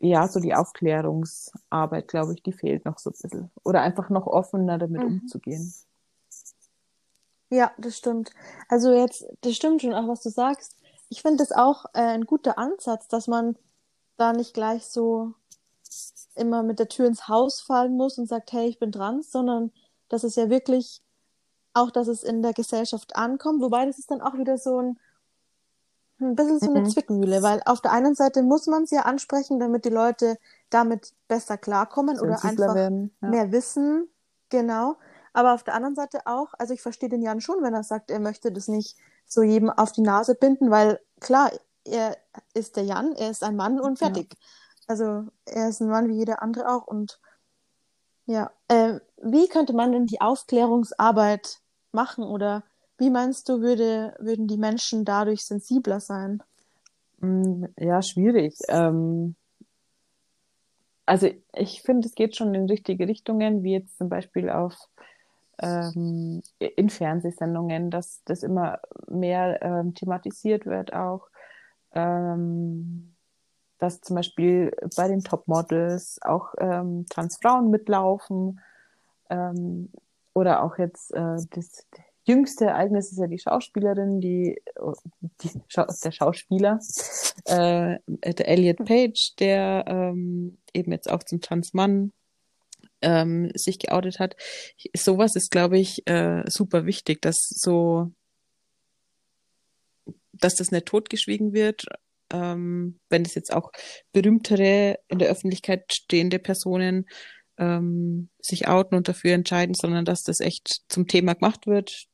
ja, 0.00 0.28
so 0.28 0.40
die 0.40 0.54
Aufklärungsarbeit, 0.54 2.08
glaube 2.08 2.34
ich, 2.34 2.42
die 2.42 2.52
fehlt 2.52 2.84
noch 2.84 2.98
so 2.98 3.10
ein 3.10 3.12
bisschen. 3.20 3.50
Oder 3.64 3.82
einfach 3.82 4.10
noch 4.10 4.26
offener 4.26 4.78
damit 4.78 5.02
mhm. 5.02 5.20
umzugehen. 5.20 5.74
Ja, 7.50 7.72
das 7.78 7.96
stimmt. 7.96 8.30
Also 8.68 8.92
jetzt, 8.92 9.26
das 9.40 9.54
stimmt 9.56 9.82
schon 9.82 9.94
auch, 9.94 10.06
was 10.06 10.22
du 10.22 10.30
sagst. 10.30 10.76
Ich 11.08 11.22
finde 11.22 11.38
das 11.38 11.52
auch 11.52 11.86
äh, 11.94 12.00
ein 12.00 12.26
guter 12.26 12.58
Ansatz, 12.58 13.08
dass 13.08 13.26
man 13.26 13.56
da 14.18 14.32
nicht 14.32 14.52
gleich 14.52 14.86
so 14.86 15.32
immer 16.34 16.62
mit 16.62 16.78
der 16.78 16.88
Tür 16.88 17.06
ins 17.06 17.28
Haus 17.28 17.60
fallen 17.60 17.96
muss 17.96 18.18
und 18.18 18.28
sagt, 18.28 18.52
hey, 18.52 18.68
ich 18.68 18.78
bin 18.78 18.92
trans, 18.92 19.32
sondern 19.32 19.72
dass 20.08 20.24
es 20.24 20.36
ja 20.36 20.50
wirklich 20.50 21.02
auch, 21.74 21.90
dass 21.90 22.08
es 22.08 22.22
in 22.22 22.42
der 22.42 22.52
Gesellschaft 22.52 23.16
ankommt. 23.16 23.62
Wobei 23.62 23.86
das 23.86 23.98
ist 23.98 24.10
dann 24.10 24.20
auch 24.20 24.34
wieder 24.34 24.58
so 24.58 24.80
ein, 24.80 24.98
ein 26.20 26.34
bisschen 26.34 26.58
so 26.58 26.70
eine 26.70 26.80
mhm. 26.80 26.90
Zwickmühle, 26.90 27.42
weil 27.42 27.62
auf 27.64 27.80
der 27.80 27.92
einen 27.92 28.14
Seite 28.14 28.42
muss 28.42 28.66
man 28.66 28.84
es 28.84 28.90
ja 28.90 29.02
ansprechen, 29.02 29.60
damit 29.60 29.84
die 29.84 29.90
Leute 29.90 30.36
damit 30.70 31.14
besser 31.28 31.56
klarkommen 31.56 32.18
oder 32.18 32.42
einfach 32.44 32.74
werden, 32.74 33.14
ja. 33.22 33.28
mehr 33.28 33.52
wissen. 33.52 34.08
Genau. 34.48 34.96
Aber 35.32 35.54
auf 35.54 35.62
der 35.62 35.74
anderen 35.74 35.94
Seite 35.94 36.20
auch, 36.26 36.54
also 36.58 36.74
ich 36.74 36.82
verstehe 36.82 37.08
den 37.08 37.22
Jan 37.22 37.40
schon, 37.40 37.62
wenn 37.62 37.74
er 37.74 37.84
sagt, 37.84 38.10
er 38.10 38.18
möchte 38.18 38.50
das 38.50 38.66
nicht 38.66 38.96
so 39.26 39.42
jedem 39.42 39.70
auf 39.70 39.92
die 39.92 40.00
Nase 40.00 40.34
binden, 40.34 40.70
weil 40.70 41.00
klar, 41.20 41.50
er 41.84 42.16
ist 42.54 42.76
der 42.76 42.84
Jan, 42.84 43.12
er 43.12 43.30
ist 43.30 43.44
ein 43.44 43.56
Mann 43.56 43.80
und 43.80 43.98
fertig. 43.98 44.32
Ja. 44.32 44.38
Also 44.88 45.28
er 45.44 45.68
ist 45.68 45.80
ein 45.80 45.88
Mann 45.88 46.08
wie 46.08 46.16
jeder 46.16 46.42
andere 46.42 46.68
auch 46.68 46.86
und 46.86 47.20
ja, 48.24 48.50
äh, 48.68 49.00
wie 49.22 49.48
könnte 49.48 49.72
man 49.72 49.92
denn 49.92 50.06
die 50.06 50.20
Aufklärungsarbeit 50.20 51.60
machen 51.92 52.24
oder 52.24 52.62
wie 52.98 53.10
meinst 53.10 53.48
du, 53.48 53.60
würde, 53.60 54.14
würden 54.18 54.46
die 54.46 54.58
Menschen 54.58 55.04
dadurch 55.04 55.44
sensibler 55.44 56.00
sein? 56.00 56.42
Mm, 57.20 57.64
ja, 57.78 58.02
schwierig. 58.02 58.58
Ähm, 58.68 59.34
also 61.06 61.28
ich 61.54 61.82
finde, 61.82 62.06
es 62.06 62.14
geht 62.14 62.36
schon 62.36 62.54
in 62.54 62.66
richtige 62.66 63.08
Richtungen, 63.08 63.62
wie 63.62 63.72
jetzt 63.72 63.96
zum 63.96 64.08
Beispiel 64.08 64.50
auf 64.50 64.74
ähm, 65.60 66.42
in 66.58 66.90
Fernsehsendungen, 66.90 67.90
dass 67.90 68.22
das 68.24 68.42
immer 68.42 68.78
mehr 69.08 69.62
ähm, 69.62 69.94
thematisiert 69.94 70.66
wird 70.66 70.92
auch. 70.92 71.28
Ähm, 71.92 73.14
dass 73.78 74.00
zum 74.00 74.16
Beispiel 74.16 74.72
bei 74.96 75.08
den 75.08 75.22
Topmodels 75.22 76.18
auch 76.22 76.54
ähm, 76.58 77.06
Transfrauen 77.08 77.70
mitlaufen 77.70 78.60
ähm, 79.30 79.90
oder 80.34 80.62
auch 80.62 80.78
jetzt 80.78 81.12
äh, 81.14 81.36
das, 81.50 81.86
jüngste 82.28 82.66
Ereignis 82.66 83.10
ist 83.10 83.18
ja 83.18 83.26
die 83.26 83.38
Schauspielerin, 83.38 84.20
die, 84.20 84.60
die 85.42 85.50
der 86.04 86.12
Schauspieler, 86.12 86.78
äh, 87.46 87.98
der 88.06 88.48
Elliot 88.48 88.84
Page, 88.84 89.34
der 89.38 89.84
ähm, 89.88 90.58
eben 90.74 90.92
jetzt 90.92 91.10
auch 91.10 91.22
zum 91.24 91.40
Transmann 91.40 92.12
ähm, 93.00 93.50
sich 93.54 93.78
geoutet 93.78 94.18
hat. 94.18 94.36
Sowas 94.94 95.36
ist, 95.36 95.50
glaube 95.50 95.78
ich, 95.78 96.06
äh, 96.06 96.42
super 96.46 96.86
wichtig, 96.86 97.22
dass 97.22 97.48
so, 97.48 98.12
dass 100.32 100.56
das 100.56 100.70
nicht 100.70 100.86
totgeschwiegen 100.86 101.52
wird, 101.52 101.86
ähm, 102.30 103.00
wenn 103.08 103.22
es 103.22 103.34
jetzt 103.34 103.52
auch 103.52 103.72
berühmtere 104.12 104.98
in 105.08 105.18
der 105.18 105.30
Öffentlichkeit 105.30 105.92
stehende 105.92 106.38
Personen 106.38 107.06
ähm, 107.56 108.28
sich 108.40 108.68
outen 108.68 108.96
und 108.96 109.08
dafür 109.08 109.32
entscheiden, 109.32 109.74
sondern 109.74 110.04
dass 110.04 110.22
das 110.22 110.40
echt 110.40 110.82
zum 110.88 111.06
Thema 111.06 111.34
gemacht 111.34 111.66
wird, 111.66 112.06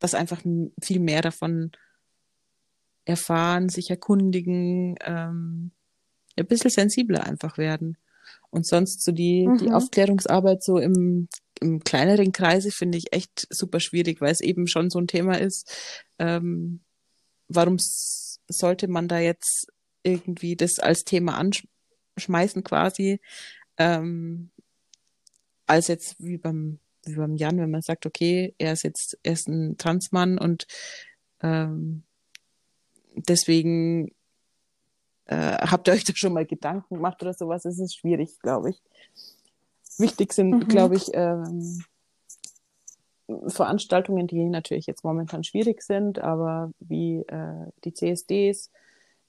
dass 0.00 0.14
einfach 0.14 0.42
viel 0.82 0.98
mehr 0.98 1.22
davon 1.22 1.70
erfahren, 3.04 3.68
sich 3.68 3.90
erkundigen, 3.90 4.96
ähm, 5.02 5.70
ein 6.36 6.46
bisschen 6.46 6.70
sensibler 6.70 7.24
einfach 7.24 7.58
werden. 7.58 7.96
Und 8.50 8.66
sonst 8.66 9.04
so 9.04 9.12
die, 9.12 9.46
mhm. 9.46 9.58
die 9.58 9.70
Aufklärungsarbeit 9.70 10.64
so 10.64 10.78
im, 10.78 11.28
im 11.60 11.80
kleineren 11.80 12.32
Kreise 12.32 12.70
finde 12.70 12.98
ich 12.98 13.12
echt 13.12 13.46
super 13.50 13.78
schwierig, 13.80 14.20
weil 14.20 14.32
es 14.32 14.40
eben 14.40 14.66
schon 14.66 14.90
so 14.90 14.98
ein 14.98 15.06
Thema 15.06 15.38
ist. 15.38 15.70
Ähm, 16.18 16.80
warum 17.48 17.76
sollte 18.48 18.88
man 18.88 19.06
da 19.06 19.18
jetzt 19.18 19.66
irgendwie 20.02 20.56
das 20.56 20.78
als 20.78 21.04
Thema 21.04 21.38
anschmeißen 22.16 22.64
quasi, 22.64 23.20
ähm, 23.76 24.50
als 25.66 25.88
jetzt 25.88 26.16
wie 26.18 26.38
beim 26.38 26.80
wie 27.04 27.16
beim 27.16 27.36
Jan, 27.36 27.58
wenn 27.58 27.70
man 27.70 27.82
sagt, 27.82 28.06
okay, 28.06 28.54
er 28.58 28.72
ist 28.72 28.84
jetzt 28.84 29.18
er 29.22 29.32
ist 29.32 29.48
ein 29.48 29.76
Transmann 29.78 30.38
und 30.38 30.66
ähm, 31.42 32.02
deswegen 33.14 34.12
äh, 35.26 35.58
habt 35.58 35.88
ihr 35.88 35.94
euch 35.94 36.04
da 36.04 36.14
schon 36.14 36.32
mal 36.32 36.46
Gedanken 36.46 36.96
gemacht 36.96 37.22
oder 37.22 37.34
sowas? 37.34 37.64
Es 37.64 37.78
ist 37.78 37.96
schwierig, 37.96 38.38
glaube 38.40 38.70
ich. 38.70 38.82
Wichtig 39.98 40.32
sind, 40.32 40.50
mhm. 40.50 40.68
glaube 40.68 40.96
ich, 40.96 41.10
ähm, 41.14 41.82
Veranstaltungen, 43.46 44.26
die 44.26 44.44
natürlich 44.48 44.86
jetzt 44.86 45.04
momentan 45.04 45.44
schwierig 45.44 45.82
sind, 45.82 46.18
aber 46.18 46.72
wie 46.80 47.18
äh, 47.28 47.66
die 47.84 47.94
CSDs, 47.94 48.70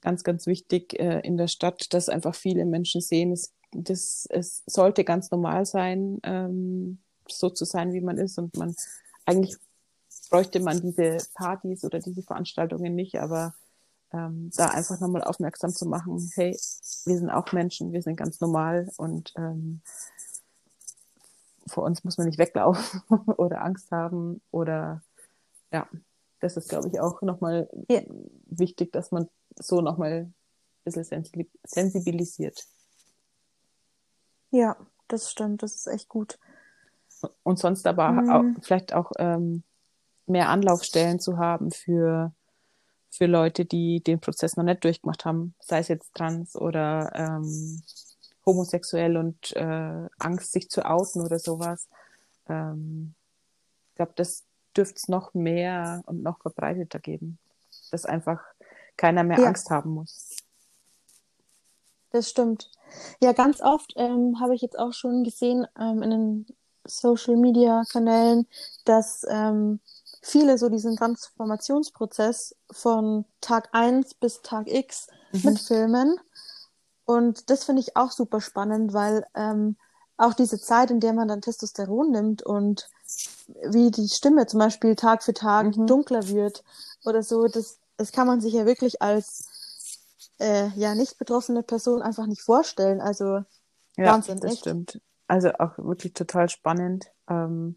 ganz, 0.00 0.24
ganz 0.24 0.46
wichtig 0.46 0.98
äh, 0.98 1.20
in 1.20 1.36
der 1.36 1.48
Stadt, 1.48 1.94
dass 1.94 2.08
einfach 2.08 2.34
viele 2.34 2.64
Menschen 2.64 3.00
sehen, 3.00 3.32
es, 3.32 3.52
das, 3.70 4.26
es 4.28 4.64
sollte 4.66 5.04
ganz 5.04 5.30
normal 5.30 5.64
sein, 5.64 6.18
ähm, 6.24 6.98
so 7.28 7.50
zu 7.50 7.64
sein, 7.64 7.92
wie 7.92 8.00
man 8.00 8.18
ist 8.18 8.38
und 8.38 8.56
man 8.56 8.74
eigentlich 9.24 9.56
bräuchte 10.30 10.60
man 10.60 10.80
diese 10.80 11.18
Partys 11.34 11.84
oder 11.84 11.98
diese 11.98 12.22
Veranstaltungen 12.22 12.94
nicht, 12.94 13.20
aber 13.20 13.54
ähm, 14.12 14.50
da 14.56 14.68
einfach 14.68 15.00
nochmal 15.00 15.24
aufmerksam 15.24 15.72
zu 15.72 15.86
machen, 15.86 16.30
hey, 16.34 16.52
wir 16.52 17.18
sind 17.18 17.30
auch 17.30 17.52
Menschen, 17.52 17.92
wir 17.92 18.02
sind 18.02 18.16
ganz 18.16 18.40
normal 18.40 18.90
und 18.96 19.32
ähm, 19.36 19.80
vor 21.66 21.84
uns 21.84 22.04
muss 22.04 22.18
man 22.18 22.26
nicht 22.26 22.38
weglaufen 22.38 23.02
oder 23.36 23.62
Angst 23.62 23.90
haben 23.90 24.40
oder 24.50 25.02
ja, 25.72 25.88
das 26.40 26.56
ist, 26.56 26.68
glaube 26.68 26.88
ich, 26.88 27.00
auch 27.00 27.22
nochmal 27.22 27.68
yeah. 27.90 28.04
wichtig, 28.46 28.92
dass 28.92 29.12
man 29.12 29.28
so 29.56 29.80
nochmal 29.80 30.12
ein 30.12 30.34
bisschen 30.84 31.24
sensibilisiert. 31.64 32.66
Ja, 34.50 34.76
das 35.08 35.30
stimmt, 35.30 35.62
das 35.62 35.76
ist 35.76 35.86
echt 35.86 36.08
gut. 36.08 36.38
Und 37.42 37.58
sonst 37.58 37.86
aber 37.86 38.12
mhm. 38.12 38.30
auch, 38.30 38.44
vielleicht 38.62 38.92
auch 38.92 39.12
ähm, 39.18 39.62
mehr 40.26 40.48
Anlaufstellen 40.48 41.20
zu 41.20 41.38
haben 41.38 41.70
für 41.70 42.32
für 43.12 43.26
Leute, 43.26 43.66
die 43.66 44.00
den 44.00 44.20
Prozess 44.20 44.56
noch 44.56 44.64
nicht 44.64 44.82
durchgemacht 44.84 45.26
haben, 45.26 45.54
sei 45.60 45.80
es 45.80 45.88
jetzt 45.88 46.14
trans 46.14 46.56
oder 46.56 47.12
ähm, 47.14 47.82
homosexuell 48.46 49.18
und 49.18 49.54
äh, 49.54 50.08
Angst, 50.18 50.52
sich 50.52 50.70
zu 50.70 50.86
outen 50.86 51.20
oder 51.20 51.38
sowas. 51.38 51.88
Ähm, 52.48 53.14
ich 53.90 53.96
glaube, 53.96 54.12
das 54.16 54.44
dürfte 54.74 54.96
es 54.96 55.08
noch 55.08 55.34
mehr 55.34 56.02
und 56.06 56.22
noch 56.22 56.40
verbreiteter 56.40 56.98
geben, 56.98 57.38
dass 57.90 58.06
einfach 58.06 58.40
keiner 58.96 59.24
mehr 59.24 59.38
ja. 59.38 59.46
Angst 59.46 59.68
haben 59.68 59.90
muss. 59.90 60.36
Das 62.12 62.30
stimmt. 62.30 62.70
Ja, 63.20 63.32
ganz 63.32 63.60
oft 63.60 63.92
ähm, 63.96 64.40
habe 64.40 64.54
ich 64.54 64.62
jetzt 64.62 64.78
auch 64.78 64.94
schon 64.94 65.22
gesehen 65.22 65.66
ähm, 65.78 66.02
in 66.02 66.10
den 66.10 66.46
Social 66.84 67.36
Media 67.36 67.82
Kanälen, 67.90 68.46
dass 68.84 69.24
ähm, 69.28 69.80
viele 70.22 70.58
so 70.58 70.68
diesen 70.68 70.96
Transformationsprozess 70.96 72.54
von 72.70 73.24
Tag 73.40 73.68
1 73.72 74.14
bis 74.14 74.42
Tag 74.42 74.68
X 74.68 75.08
mhm. 75.32 75.40
mitfilmen. 75.50 76.16
Und 77.04 77.50
das 77.50 77.64
finde 77.64 77.80
ich 77.80 77.96
auch 77.96 78.12
super 78.12 78.40
spannend, 78.40 78.92
weil 78.92 79.26
ähm, 79.34 79.76
auch 80.16 80.34
diese 80.34 80.60
Zeit, 80.60 80.90
in 80.90 81.00
der 81.00 81.12
man 81.12 81.28
dann 81.28 81.42
Testosteron 81.42 82.10
nimmt 82.10 82.42
und 82.42 82.88
wie 83.66 83.90
die 83.90 84.08
Stimme 84.08 84.46
zum 84.46 84.60
Beispiel 84.60 84.94
Tag 84.94 85.22
für 85.24 85.34
Tag 85.34 85.76
mhm. 85.76 85.86
dunkler 85.86 86.28
wird 86.28 86.62
oder 87.04 87.22
so, 87.22 87.48
das, 87.48 87.78
das 87.96 88.12
kann 88.12 88.26
man 88.26 88.40
sich 88.40 88.52
ja 88.54 88.66
wirklich 88.66 89.02
als 89.02 89.48
äh, 90.38 90.68
ja 90.76 90.94
nicht 90.94 91.18
betroffene 91.18 91.62
Person 91.62 92.02
einfach 92.02 92.26
nicht 92.26 92.42
vorstellen. 92.42 93.00
Also 93.00 93.42
ja, 93.96 94.12
Wahnsinn, 94.12 94.40
das 94.40 94.52
echt. 94.52 94.60
stimmt. 94.60 95.00
Also 95.26 95.52
auch 95.54 95.78
wirklich 95.78 96.12
total 96.12 96.48
spannend. 96.48 97.10
Ähm, 97.28 97.76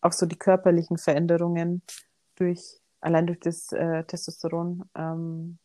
auch 0.00 0.12
so 0.12 0.26
die 0.26 0.38
körperlichen 0.38 0.98
Veränderungen 0.98 1.82
durch, 2.36 2.80
allein 3.00 3.26
durch 3.26 3.40
das 3.40 3.72
äh, 3.72 4.04
Testosteron. 4.04 4.84
Ähm, 4.94 5.58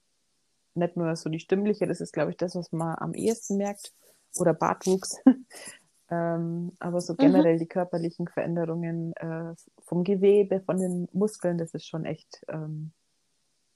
nicht 0.75 0.97
nur 0.97 1.15
so 1.15 1.29
die 1.29 1.39
stimmliche, 1.39 1.87
das 1.87 2.01
ist, 2.01 2.11
glaube 2.11 2.31
ich, 2.31 2.37
das, 2.37 2.55
was 2.55 2.71
man 2.71 2.95
am 2.97 3.13
ehesten 3.13 3.57
merkt, 3.57 3.93
oder 4.37 4.53
Bartwuchs. 4.53 5.17
ähm, 6.09 6.73
aber 6.79 7.01
so 7.01 7.15
generell 7.15 7.55
mhm. 7.55 7.59
die 7.59 7.67
körperlichen 7.67 8.27
Veränderungen 8.27 9.13
äh, 9.13 9.55
vom 9.85 10.03
Gewebe, 10.03 10.61
von 10.61 10.77
den 10.77 11.07
Muskeln, 11.13 11.57
das 11.57 11.73
ist 11.73 11.87
schon 11.87 12.05
echt, 12.05 12.43
ähm, 12.49 12.91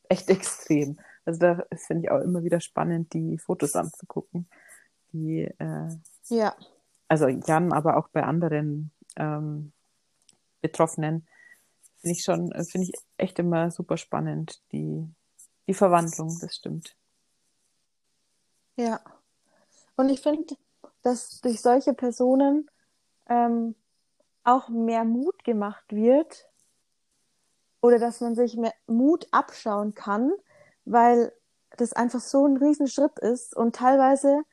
echt 0.10 0.30
extrem. 0.30 1.00
Also 1.26 1.40
da 1.40 1.64
finde 1.88 2.04
ich 2.04 2.12
auch 2.12 2.20
immer 2.20 2.44
wieder 2.44 2.60
spannend, 2.60 3.14
die 3.14 3.38
Fotos 3.38 3.76
anzugucken. 3.76 4.50
Die, 5.12 5.44
äh, 5.58 5.88
ja. 6.28 6.56
Also 7.10 7.28
Jan, 7.28 7.74
aber 7.74 7.98
auch 7.98 8.08
bei 8.08 8.24
anderen 8.24 8.92
ähm, 9.18 9.74
Betroffenen. 10.62 11.28
Finde 11.98 12.16
ich 12.16 12.24
schon, 12.24 12.52
äh, 12.52 12.64
finde 12.64 12.88
ich 12.88 12.94
echt 13.18 13.40
immer 13.40 13.72
super 13.72 13.98
spannend, 13.98 14.62
die, 14.72 15.06
die 15.68 15.74
Verwandlung, 15.74 16.38
das 16.40 16.56
stimmt. 16.56 16.96
Ja. 18.78 19.02
Und 19.98 20.10
ich 20.10 20.22
finde, 20.22 20.56
dass 21.02 21.42
durch 21.42 21.62
solche 21.62 21.94
Personen 21.94 22.70
ähm, 23.28 23.76
auch 24.44 24.70
mehr 24.70 25.04
Mut 25.04 25.44
gemacht 25.44 25.86
wird 25.90 26.48
oder 27.82 28.00
dass 28.00 28.22
man 28.22 28.36
sich 28.36 28.56
mehr 28.56 28.74
Mut 28.88 29.28
abschauen 29.32 29.96
kann, 29.96 30.32
weil 30.86 31.34
das 31.78 31.94
einfach 31.94 32.20
so 32.20 32.46
ein 32.46 32.58
Riesenschritt 32.58 33.20
ist 33.20 33.56
und 33.56 33.76
teilweise 33.76 34.44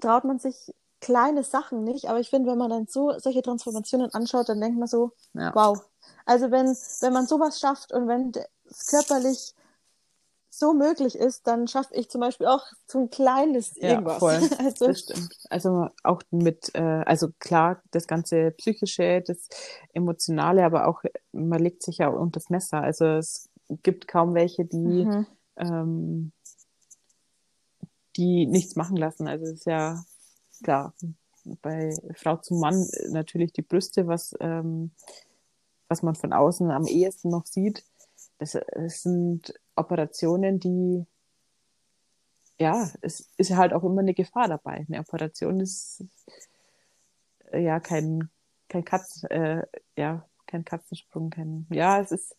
traut 0.00 0.24
man 0.24 0.38
sich 0.38 0.74
kleine 1.04 1.44
Sachen 1.44 1.84
nicht, 1.84 2.08
aber 2.08 2.18
ich 2.18 2.30
finde, 2.30 2.50
wenn 2.50 2.56
man 2.56 2.70
dann 2.70 2.86
so 2.86 3.12
solche 3.18 3.42
Transformationen 3.42 4.14
anschaut, 4.14 4.48
dann 4.48 4.58
denkt 4.58 4.78
man 4.78 4.88
so, 4.88 5.12
ja. 5.34 5.54
wow. 5.54 5.78
Also 6.24 6.50
wenn, 6.50 6.66
wenn 6.66 7.12
man 7.12 7.26
sowas 7.26 7.60
schafft 7.60 7.92
und 7.92 8.08
wenn 8.08 8.32
es 8.70 8.86
körperlich 8.86 9.54
so 10.48 10.72
möglich 10.72 11.14
ist, 11.14 11.46
dann 11.46 11.68
schaffe 11.68 11.94
ich 11.94 12.08
zum 12.08 12.22
Beispiel 12.22 12.46
auch 12.46 12.64
so 12.86 13.00
ein 13.00 13.10
kleines 13.10 13.74
ja, 13.76 13.90
irgendwas. 13.90 14.18
Voll. 14.18 14.40
Also, 14.58 14.86
das 14.86 15.00
stimmt. 15.00 15.36
Also 15.50 15.88
auch 16.04 16.22
mit, 16.30 16.74
äh, 16.74 17.02
also 17.04 17.28
klar, 17.38 17.82
das 17.90 18.06
ganze 18.06 18.52
psychische, 18.52 19.20
das 19.26 19.48
emotionale, 19.92 20.64
aber 20.64 20.86
auch 20.86 21.02
man 21.32 21.60
legt 21.60 21.82
sich 21.82 21.98
ja 21.98 22.08
unter 22.08 22.40
das 22.40 22.48
Messer. 22.48 22.80
Also 22.80 23.04
es 23.04 23.50
gibt 23.82 24.08
kaum 24.08 24.34
welche, 24.34 24.64
die 24.64 25.04
mhm. 25.04 25.26
ähm, 25.58 26.32
die 28.16 28.46
nichts 28.46 28.74
machen 28.74 28.96
lassen. 28.96 29.28
Also 29.28 29.44
es 29.44 29.52
ist 29.52 29.66
ja 29.66 30.02
klar 30.62 30.94
bei 31.60 31.94
Frau 32.14 32.36
zum 32.36 32.60
Mann 32.60 32.88
natürlich 33.10 33.52
die 33.52 33.62
Brüste, 33.62 34.06
was 34.06 34.34
ähm, 34.40 34.92
was 35.88 36.02
man 36.02 36.14
von 36.14 36.32
außen 36.32 36.70
am 36.70 36.86
ehesten 36.86 37.30
noch 37.30 37.46
sieht. 37.46 37.84
Das, 38.38 38.52
das 38.52 39.02
sind 39.02 39.54
Operationen, 39.76 40.58
die, 40.58 41.06
ja, 42.58 42.90
es 43.00 43.28
ist 43.36 43.52
halt 43.52 43.72
auch 43.72 43.84
immer 43.84 44.00
eine 44.00 44.14
Gefahr 44.14 44.48
dabei. 44.48 44.86
Eine 44.88 45.00
Operation 45.00 45.60
ist 45.60 46.04
äh, 47.52 47.62
ja 47.62 47.80
kein, 47.80 48.28
kein 48.68 48.84
Katz, 48.84 49.24
äh, 49.30 49.62
ja, 49.96 50.26
kein 50.46 50.64
Katzensprung, 50.64 51.30
kein, 51.30 51.66
ja, 51.70 52.00
es 52.00 52.12
ist, 52.12 52.36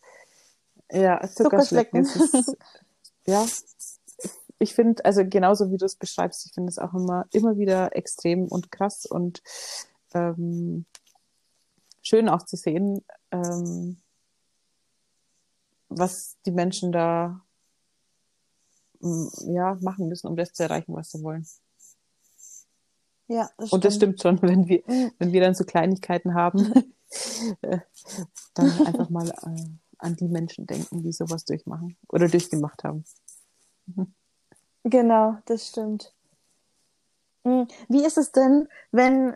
ja, 0.91 1.21
Zuckerschlecken. 1.27 2.01
Ist, 2.01 2.57
ja, 3.25 3.45
ich 4.59 4.73
finde, 4.73 5.03
also 5.05 5.23
genauso 5.25 5.71
wie 5.71 5.77
du 5.77 5.85
es 5.85 5.95
beschreibst, 5.95 6.45
ich 6.45 6.53
finde 6.53 6.69
es 6.69 6.79
auch 6.79 6.93
immer, 6.93 7.25
immer 7.31 7.57
wieder 7.57 7.95
extrem 7.95 8.47
und 8.47 8.71
krass 8.71 9.05
und 9.05 9.41
ähm, 10.13 10.85
schön 12.01 12.29
auch 12.29 12.43
zu 12.43 12.55
sehen, 12.55 13.03
ähm, 13.31 13.97
was 15.89 16.37
die 16.45 16.51
Menschen 16.51 16.91
da 16.91 17.41
ja, 19.01 19.77
machen 19.81 20.07
müssen, 20.07 20.27
um 20.27 20.35
das 20.35 20.53
zu 20.53 20.63
erreichen, 20.63 20.95
was 20.95 21.11
sie 21.11 21.21
wollen. 21.21 21.45
Ja, 23.27 23.49
das 23.57 23.71
Und 23.71 23.85
das 23.85 23.95
stimmt 23.95 24.21
schon, 24.21 24.41
wenn 24.41 24.67
wir, 24.67 24.83
wenn 25.19 25.33
wir 25.33 25.41
dann 25.41 25.55
so 25.55 25.63
Kleinigkeiten 25.63 26.33
haben, 26.33 26.71
äh, 27.61 27.79
dann 28.53 28.85
einfach 28.85 29.09
mal 29.09 29.29
äh, 29.29 29.65
an 29.97 30.15
die 30.15 30.27
Menschen 30.27 30.67
denken, 30.67 31.01
die 31.01 31.11
sowas 31.11 31.45
durchmachen 31.45 31.97
oder 32.07 32.27
durchgemacht 32.27 32.83
haben. 32.83 33.03
Genau, 34.85 35.37
das 35.45 35.67
stimmt. 35.67 36.13
Mhm. 37.43 37.67
Wie 37.89 38.05
ist 38.05 38.17
es 38.17 38.31
denn, 38.31 38.69
wenn, 38.91 39.35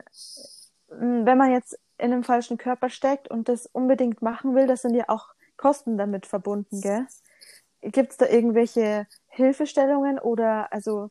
wenn 0.90 1.38
man 1.38 1.52
jetzt 1.52 1.74
in 1.98 2.14
einem 2.14 2.24
falschen 2.24 2.58
Körper 2.58 2.90
steckt 2.90 3.30
und 3.30 3.50
das 3.50 3.66
unbedingt 3.66 4.22
machen 4.22 4.54
will? 4.54 4.68
Das 4.68 4.84
sind 4.84 4.94
ja 4.94 5.06
auch 5.08 5.30
Kosten 5.58 5.98
damit 5.98 6.28
verbunden, 6.28 6.82
gell? 6.82 7.08
Gibt 7.82 8.12
es 8.12 8.18
da 8.18 8.28
irgendwelche 8.28 9.08
Hilfestellungen 9.28 10.20
oder 10.20 10.72
also 10.72 11.10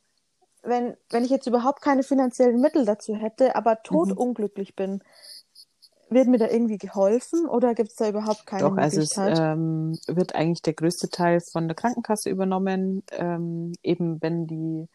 wenn, 0.62 0.96
wenn 1.10 1.24
ich 1.24 1.30
jetzt 1.30 1.46
überhaupt 1.46 1.82
keine 1.82 2.04
finanziellen 2.04 2.60
Mittel 2.60 2.84
dazu 2.84 3.16
hätte, 3.16 3.56
aber 3.56 3.82
totunglücklich 3.82 4.70
mhm. 4.70 4.76
bin, 4.76 5.02
wird 6.10 6.28
mir 6.28 6.38
da 6.38 6.48
irgendwie 6.48 6.78
geholfen 6.78 7.46
oder 7.46 7.74
gibt 7.74 7.90
es 7.90 7.96
da 7.96 8.08
überhaupt 8.08 8.46
keine 8.46 8.62
Doch, 8.62 8.74
Möglichkeit? 8.74 9.18
also 9.18 9.32
es 9.32 9.38
ähm, 9.38 9.98
wird 10.06 10.34
eigentlich 10.34 10.62
der 10.62 10.74
größte 10.74 11.10
Teil 11.10 11.40
von 11.40 11.68
der 11.68 11.74
Krankenkasse 11.74 12.30
übernommen, 12.30 13.02
ähm, 13.12 13.72
eben 13.82 14.20
wenn 14.22 14.46
die 14.46 14.88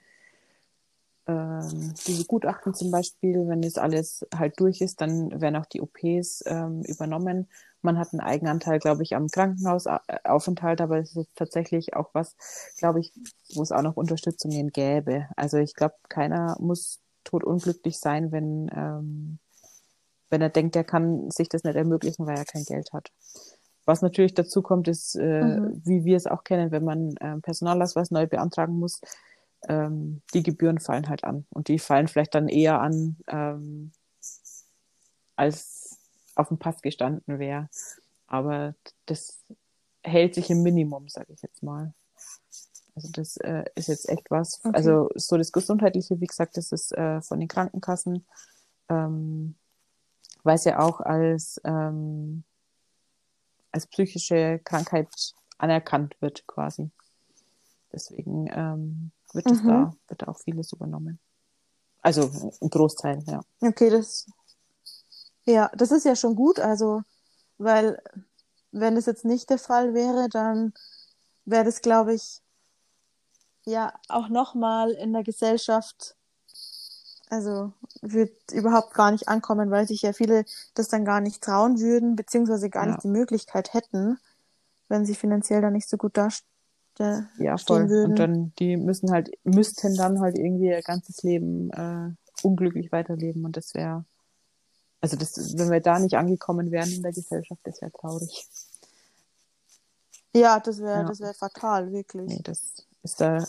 ähm, 1.26 1.94
diese 2.06 2.26
Gutachten 2.26 2.74
zum 2.74 2.92
Beispiel, 2.92 3.48
wenn 3.48 3.62
das 3.62 3.78
alles 3.78 4.26
halt 4.36 4.60
durch 4.60 4.82
ist, 4.82 5.00
dann 5.00 5.40
werden 5.40 5.56
auch 5.56 5.66
die 5.66 5.82
OPs 5.82 6.44
ähm, 6.46 6.82
übernommen. 6.84 7.48
Man 7.82 7.98
hat 7.98 8.12
einen 8.12 8.20
Eigenanteil, 8.22 8.80
glaube 8.80 9.04
ich, 9.04 9.16
am 9.16 9.28
Krankenhausaufenthalt, 9.28 10.82
aber 10.82 11.00
es 11.00 11.16
ist 11.16 11.30
tatsächlich 11.36 11.96
auch 11.96 12.10
was, 12.14 12.36
glaube 12.78 13.00
ich, 13.00 13.14
wo 13.54 13.62
es 13.62 13.72
auch 13.72 13.82
noch 13.82 13.96
Unterstützungen 13.96 14.70
gäbe. 14.72 15.28
Also 15.36 15.58
ich 15.58 15.76
glaube, 15.76 15.96
keiner 16.10 16.58
muss 16.60 17.00
totunglücklich 17.24 18.00
sein, 18.00 18.32
wenn, 18.32 18.70
ähm, 18.76 19.40
wenn 20.34 20.42
er 20.42 20.50
denkt, 20.50 20.76
er 20.76 20.84
kann 20.84 21.30
sich 21.30 21.48
das 21.48 21.64
nicht 21.64 21.76
ermöglichen, 21.76 22.26
weil 22.26 22.36
er 22.36 22.44
kein 22.44 22.64
Geld 22.64 22.92
hat. 22.92 23.12
Was 23.86 24.02
natürlich 24.02 24.34
dazu 24.34 24.64
kommt, 24.64 24.88
ist, 24.88 25.14
äh, 25.14 25.44
mhm. 25.44 25.80
wie 25.86 26.06
wir 26.06 26.18
es 26.18 26.26
auch 26.26 26.44
kennen, 26.44 26.72
wenn 26.72 26.84
man 26.84 27.16
äh, 27.18 27.38
Personalausweis 27.40 28.10
neu 28.10 28.26
beantragen 28.26 28.80
muss, 28.80 29.00
ähm, 29.70 30.24
die 30.34 30.42
Gebühren 30.42 30.80
fallen 30.80 31.08
halt 31.08 31.24
an. 31.24 31.46
Und 31.52 31.68
die 31.68 31.78
fallen 31.78 32.08
vielleicht 32.08 32.34
dann 32.34 32.48
eher 32.48 32.82
an, 32.82 33.18
ähm, 33.28 33.92
als 35.36 36.00
auf 36.34 36.48
dem 36.48 36.58
Pass 36.58 36.82
gestanden 36.82 37.38
wäre. 37.38 37.70
Aber 38.26 38.74
das 39.06 39.46
hält 40.02 40.34
sich 40.34 40.50
im 40.50 40.64
Minimum, 40.64 41.10
sage 41.10 41.32
ich 41.32 41.44
jetzt 41.44 41.62
mal. 41.62 41.94
Also 42.96 43.10
das 43.12 43.38
äh, 43.38 43.66
ist 43.76 43.88
jetzt 43.88 44.10
echt 44.10 44.32
was. 44.32 44.62
Okay. 44.64 44.76
Also 44.76 45.10
so 45.14 45.38
das 45.38 45.52
Gesundheitliche, 45.52 46.20
wie 46.20 46.28
gesagt, 46.28 46.58
das 46.58 46.72
ist 46.72 46.92
äh, 46.94 47.22
von 47.22 47.40
den 47.40 47.48
Krankenkassen, 47.48 48.26
ähm, 48.90 49.56
weil 50.44 50.56
es 50.56 50.66
ja 50.66 50.80
auch 50.80 51.00
als, 51.00 51.60
ähm, 51.64 52.44
als 53.72 53.88
psychische 53.88 54.60
Krankheit 54.64 55.10
anerkannt 55.58 56.16
wird 56.22 56.46
quasi. 56.48 56.92
Deswegen 57.92 58.48
ähm, 58.52 59.12
wird 59.34 59.46
mhm. 59.46 59.68
da 59.68 59.96
wird 60.08 60.28
auch 60.28 60.40
vieles 60.40 60.74
übernommen. 60.74 61.20
Also 62.02 62.30
ein 62.62 62.70
Großteil, 62.70 63.24
ja. 63.28 63.42
Okay, 63.62 63.90
das 63.90 64.28
ja, 65.46 65.70
das 65.76 65.92
ist 65.92 66.06
ja 66.06 66.16
schon 66.16 66.36
gut, 66.36 66.60
also, 66.60 67.02
weil 67.58 68.02
wenn 68.72 68.98
es 68.98 69.06
jetzt 69.06 69.26
nicht 69.26 69.50
der 69.50 69.60
Fall 69.60 69.94
wäre, 69.94 70.30
dann 70.30 70.74
wäre 71.46 71.66
das, 71.66 71.82
glaube 71.82 72.14
ich, 72.14 72.42
ja 73.66 73.94
auch 74.08 74.30
nochmal 74.30 74.92
in 74.92 75.14
der 75.14 75.24
Gesellschaft, 75.24 76.16
also 77.30 77.74
wird 78.02 78.32
überhaupt 78.52 78.94
gar 78.94 79.12
nicht 79.12 79.28
ankommen, 79.28 79.72
weil 79.72 79.88
sich 79.88 80.02
ja 80.02 80.14
viele 80.14 80.46
das 80.76 80.88
dann 80.88 81.06
gar 81.06 81.22
nicht 81.22 81.42
trauen 81.42 81.80
würden, 81.80 82.16
beziehungsweise 82.16 82.70
gar 82.70 82.86
ja. 82.86 82.92
nicht 82.92 83.04
die 83.04 83.10
Möglichkeit 83.10 83.74
hätten, 83.74 84.18
wenn 84.90 85.06
sie 85.06 85.16
finanziell 85.16 85.62
dann 85.62 85.74
nicht 85.74 85.90
so 85.90 85.98
gut 85.98 86.18
dastehen 86.18 87.30
ja, 87.38 87.58
voll. 87.58 87.90
würden. 87.90 88.12
Und 88.12 88.20
dann, 88.20 88.54
die 88.60 88.78
müssen 88.78 89.12
halt, 89.12 89.32
müssten 89.44 89.96
dann 89.96 90.20
halt 90.20 90.38
irgendwie 90.38 90.68
ihr 90.68 90.82
ganzes 90.82 91.24
Leben 91.24 91.72
äh, 91.72 92.12
unglücklich 92.44 92.92
weiterleben 92.92 93.46
und 93.46 93.58
das 93.58 93.74
wäre 93.74 94.06
also 95.04 95.18
das, 95.18 95.58
wenn 95.58 95.70
wir 95.70 95.82
da 95.82 96.00
nicht 96.00 96.16
angekommen 96.16 96.72
wären 96.72 96.90
in 96.90 97.04
der 97.04 97.12
Gesellschaft, 97.12 97.60
das 97.66 97.82
wäre 97.82 97.92
traurig. 97.92 98.48
Ja, 100.34 100.62
das 100.62 100.80
wäre 100.80 101.02
ja. 101.02 101.04
das 101.04 101.20
wäre 101.20 101.34
fatal, 101.34 101.92
wirklich. 101.92 102.28
Nee, 102.28 102.40
das 102.42 102.86
ist 103.04 103.20
da. 103.20 103.46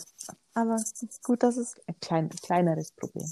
Aber 0.53 0.83
gut, 1.23 1.43
dass 1.43 1.55
es. 1.55 1.75
Ein 1.87 1.99
klein, 2.01 2.29
kleineres 2.29 2.91
Problem. 2.91 3.25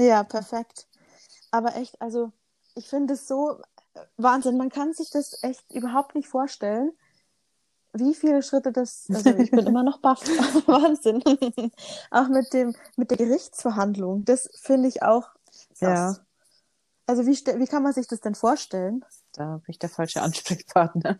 Ja, 0.00 0.24
perfekt. 0.24 0.88
Aber 1.50 1.76
echt, 1.76 2.00
also 2.00 2.32
ich 2.74 2.88
finde 2.88 3.14
es 3.14 3.26
so 3.26 3.60
Wahnsinn. 4.16 4.56
Man 4.56 4.68
kann 4.68 4.92
sich 4.92 5.10
das 5.10 5.42
echt 5.42 5.72
überhaupt 5.72 6.14
nicht 6.14 6.28
vorstellen, 6.28 6.92
wie 7.92 8.14
viele 8.14 8.42
Schritte 8.42 8.72
das. 8.72 9.06
Also 9.08 9.30
ich 9.30 9.50
bin 9.50 9.66
immer 9.66 9.82
noch 9.82 9.98
baff. 9.98 10.20
Wahnsinn. 10.66 11.22
auch 12.10 12.28
mit 12.28 12.52
dem 12.52 12.74
mit 12.96 13.10
der 13.10 13.16
Gerichtsverhandlung. 13.16 14.24
Das 14.24 14.50
finde 14.60 14.88
ich 14.88 15.02
auch 15.02 15.30
ja. 15.80 16.16
Also 17.08 17.24
wie, 17.24 17.34
wie 17.34 17.66
kann 17.66 17.84
man 17.84 17.92
sich 17.92 18.08
das 18.08 18.20
denn 18.20 18.34
vorstellen? 18.34 19.04
Da 19.32 19.58
bin 19.58 19.64
ich 19.68 19.78
der 19.78 19.88
falsche 19.88 20.22
Ansprechpartner. 20.22 21.16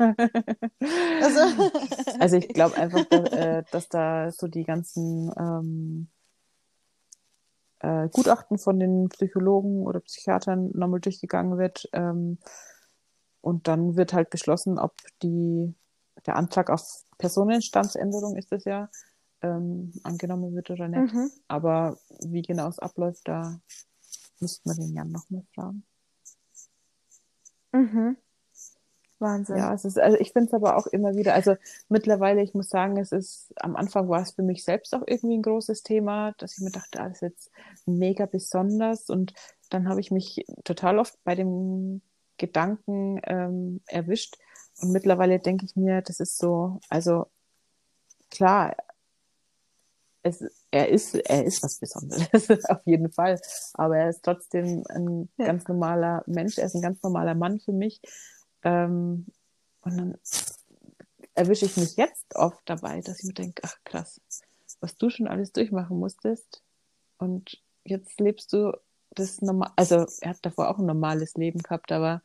Also, 1.23 1.41
also 2.19 2.37
ich 2.37 2.49
glaube 2.49 2.77
einfach, 2.77 3.05
dass, 3.05 3.29
äh, 3.31 3.63
dass, 3.71 3.89
da 3.89 4.33
so 4.33 4.49
die 4.49 4.65
ganzen 4.65 5.33
ähm, 5.39 6.09
äh, 7.87 8.09
Gutachten 8.11 8.59
von 8.59 8.79
den 8.79 9.09
Psychologen 9.09 9.87
oder 9.87 10.01
Psychiatern 10.01 10.71
nochmal 10.75 11.01
durchgegangen 11.01 11.59
wird. 11.59 11.89
Ähm, 11.93 12.39
und 13.41 13.69
dann 13.69 13.97
wird 13.97 14.13
halt 14.13 14.31
beschlossen, 14.31 14.79
ob 14.79 14.95
die, 15.23 15.75
der 16.27 16.37
Antrag 16.37 16.71
auf 16.71 17.05
Personenstandsänderung 17.19 18.37
ist 18.37 18.53
es 18.53 18.65
ja, 18.65 18.89
ähm, 19.43 19.93
angenommen 20.03 20.55
wird 20.55 20.71
oder 20.71 20.89
nicht. 20.89 21.15
Mhm. 21.15 21.31
Aber 21.49 21.99
wie 22.21 22.43
genau 22.43 22.69
es 22.69 22.79
abläuft, 22.79 23.29
da 23.29 23.61
Müssten 24.39 24.69
wir 24.69 24.75
den 24.75 24.95
Jan 24.95 25.11
nochmal 25.11 25.45
fragen. 25.55 25.85
Mhm. 27.73 28.17
Wahnsinn. 29.19 29.57
Ja, 29.57 29.73
es 29.73 29.85
ist, 29.85 29.99
also 29.99 30.19
ich 30.19 30.33
finde 30.33 30.49
es 30.49 30.55
aber 30.55 30.77
auch 30.77 30.87
immer 30.87 31.15
wieder, 31.17 31.35
also 31.35 31.57
mittlerweile, 31.89 32.43
ich 32.43 32.55
muss 32.55 32.69
sagen, 32.69 32.99
es 32.99 33.13
ist, 33.13 33.53
am 33.57 33.77
Anfang 33.77 34.09
war 34.09 34.21
es 34.21 34.33
für 34.33 34.43
mich 34.43 34.65
selbst 34.65 34.95
auch 34.95 35.03
irgendwie 35.07 35.39
ein 35.39 35.43
großes 35.43 35.83
Thema, 35.83 36.33
dass 36.39 36.59
ich 36.59 36.65
mir 36.65 36.71
dachte, 36.71 37.01
ah, 37.01 37.09
das 37.09 37.17
ist 37.17 37.23
jetzt 37.23 37.51
mega 37.87 38.27
besonders 38.27 39.09
und 39.09 39.33
dann 39.71 39.89
habe 39.89 40.01
ich 40.01 40.11
mich 40.11 40.45
total 40.65 40.99
oft 40.99 41.15
bei 41.25 41.35
dem 41.35 42.03
Gedanken 42.37 43.21
ähm, 43.25 43.81
erwischt 43.87 44.37
und 44.81 44.93
mittlerweile 44.93 45.39
denke 45.39 45.65
ich 45.65 45.77
mir, 45.77 46.03
das 46.03 46.21
ist 46.21 46.37
so, 46.37 46.81
also 46.91 47.27
klar, 48.31 48.77
es, 50.23 50.45
er 50.71 50.89
ist, 50.89 51.15
er 51.15 51.45
ist 51.45 51.63
was 51.63 51.79
Besonderes, 51.79 52.29
auf 52.69 52.85
jeden 52.85 53.11
Fall. 53.13 53.41
Aber 53.75 53.97
er 53.97 54.11
ist 54.11 54.23
trotzdem 54.23 54.85
ein 54.89 55.29
ja. 55.39 55.47
ganz 55.47 55.67
normaler 55.69 56.25
Mensch, 56.27 56.59
er 56.59 56.67
ist 56.67 56.75
ein 56.75 56.83
ganz 56.83 57.03
normaler 57.03 57.35
Mann 57.35 57.61
für 57.61 57.73
mich. 57.73 58.01
Ähm, 58.67 59.27
und 59.83 59.97
dann 59.97 60.19
erwische 61.35 61.67
ich 61.67 61.77
mich 61.77 61.97
jetzt 61.97 62.35
oft 62.35 62.61
dabei, 62.65 63.01
dass 63.01 63.21
ich 63.21 63.27
mir 63.27 63.35
denke, 63.35 63.63
ach 63.65 63.77
krass, 63.85 64.21
was 64.81 64.97
du 64.97 65.09
schon 65.09 65.29
alles 65.29 65.53
durchmachen 65.53 65.99
musstest. 65.99 66.63
Und 67.19 67.63
jetzt 67.85 68.19
lebst 68.19 68.53
du 68.53 68.73
das 69.11 69.41
normal, 69.41 69.71
also 69.77 70.07
er 70.21 70.31
hat 70.31 70.39
davor 70.43 70.69
auch 70.69 70.79
ein 70.79 70.87
normales 70.87 71.35
Leben 71.35 71.63
gehabt, 71.63 71.93
aber 71.93 72.23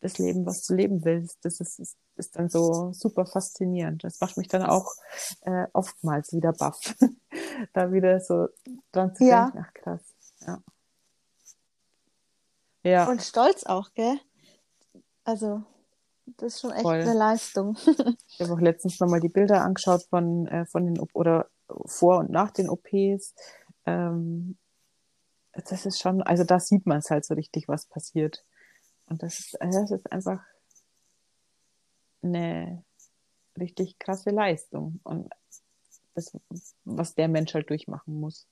das 0.00 0.18
Leben, 0.18 0.44
was 0.46 0.66
du 0.66 0.74
leben 0.74 1.04
willst, 1.04 1.44
das 1.44 1.60
ist, 1.60 1.78
ist, 1.78 1.96
ist 2.16 2.34
dann 2.36 2.48
so 2.48 2.92
super 2.92 3.24
faszinierend. 3.24 4.02
Das 4.02 4.20
macht 4.20 4.36
mich 4.36 4.48
dann 4.48 4.64
auch 4.64 4.92
äh, 5.42 5.68
oftmals 5.72 6.32
wieder 6.32 6.52
baff, 6.52 6.80
da 7.72 7.92
wieder 7.92 8.18
so 8.18 8.48
dran 8.90 9.14
zu 9.14 9.24
ja. 9.24 9.44
denken. 9.44 9.64
Ach 9.64 9.74
krass, 9.74 10.00
ja. 10.40 10.62
Ja. 12.82 13.08
Und 13.08 13.22
stolz 13.22 13.62
auch, 13.62 13.94
gell? 13.94 14.18
Also, 15.24 15.62
das 16.24 16.54
ist 16.54 16.60
schon 16.60 16.72
echt 16.72 16.82
Voll. 16.82 17.00
eine 17.00 17.14
Leistung. 17.14 17.76
ich 18.28 18.40
habe 18.40 18.52
auch 18.52 18.60
letztens 18.60 19.00
nochmal 19.00 19.20
die 19.20 19.28
Bilder 19.28 19.62
angeschaut 19.62 20.02
von, 20.08 20.46
äh, 20.46 20.66
von 20.66 20.86
den, 20.86 21.00
oder 21.12 21.48
vor 21.86 22.18
und 22.18 22.30
nach 22.30 22.50
den 22.50 22.68
OPs. 22.68 23.34
Ähm, 23.86 24.56
das 25.52 25.86
ist 25.86 26.00
schon, 26.00 26.22
also 26.22 26.44
da 26.44 26.60
sieht 26.60 26.86
man 26.86 26.98
es 26.98 27.10
halt 27.10 27.24
so 27.24 27.34
richtig, 27.34 27.68
was 27.68 27.86
passiert. 27.86 28.44
Und 29.06 29.22
das 29.22 29.38
ist, 29.38 29.56
das 29.60 29.90
ist 29.90 30.10
einfach 30.10 30.40
eine 32.22 32.84
richtig 33.58 33.98
krasse 33.98 34.30
Leistung. 34.30 35.00
Und 35.02 35.28
das, 36.14 36.32
was 36.84 37.14
der 37.14 37.28
Mensch 37.28 37.54
halt 37.54 37.70
durchmachen 37.70 38.18
muss. 38.18 38.46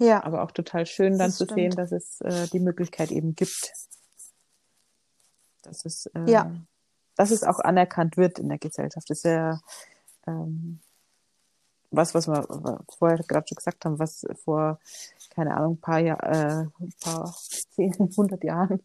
Ja. 0.00 0.24
Aber 0.24 0.42
auch 0.42 0.50
total 0.50 0.86
schön 0.86 1.18
dann 1.18 1.30
zu 1.30 1.44
stimmt. 1.44 1.58
sehen, 1.58 1.70
dass 1.72 1.92
es 1.92 2.20
äh, 2.22 2.48
die 2.48 2.60
Möglichkeit 2.60 3.10
eben 3.10 3.34
gibt. 3.34 3.72
Dass 5.64 5.84
es, 5.84 6.06
äh, 6.06 6.30
ja. 6.30 6.50
dass 7.16 7.30
es 7.30 7.44
auch 7.44 7.58
anerkannt 7.60 8.16
wird 8.16 8.38
in 8.38 8.48
der 8.48 8.58
Gesellschaft. 8.58 9.08
Das 9.10 9.18
ist 9.18 9.24
ja 9.24 9.60
ähm, 10.26 10.80
was, 11.96 12.14
was 12.14 12.28
wir 12.28 12.84
vorher 12.98 13.18
gerade 13.18 13.46
schon 13.48 13.56
gesagt 13.56 13.84
haben, 13.84 13.98
was 13.98 14.26
vor, 14.44 14.78
keine 15.30 15.56
Ahnung, 15.56 15.74
ein 15.74 15.80
paar, 15.80 15.98
Jahr, 16.00 16.22
äh, 16.22 16.66
paar 17.00 17.34
zehn, 17.70 17.92
hundert 18.16 18.44
Jahren 18.44 18.82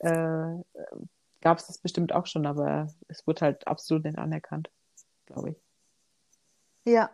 äh, 0.00 0.62
gab 1.40 1.58
es 1.58 1.66
das 1.66 1.78
bestimmt 1.78 2.12
auch 2.12 2.26
schon, 2.26 2.46
aber 2.46 2.88
es 3.08 3.26
wurde 3.26 3.42
halt 3.42 3.66
absolut 3.66 4.04
nicht 4.04 4.18
anerkannt, 4.18 4.70
glaube 5.26 5.50
ich. 5.50 5.56
Ja, 6.84 7.10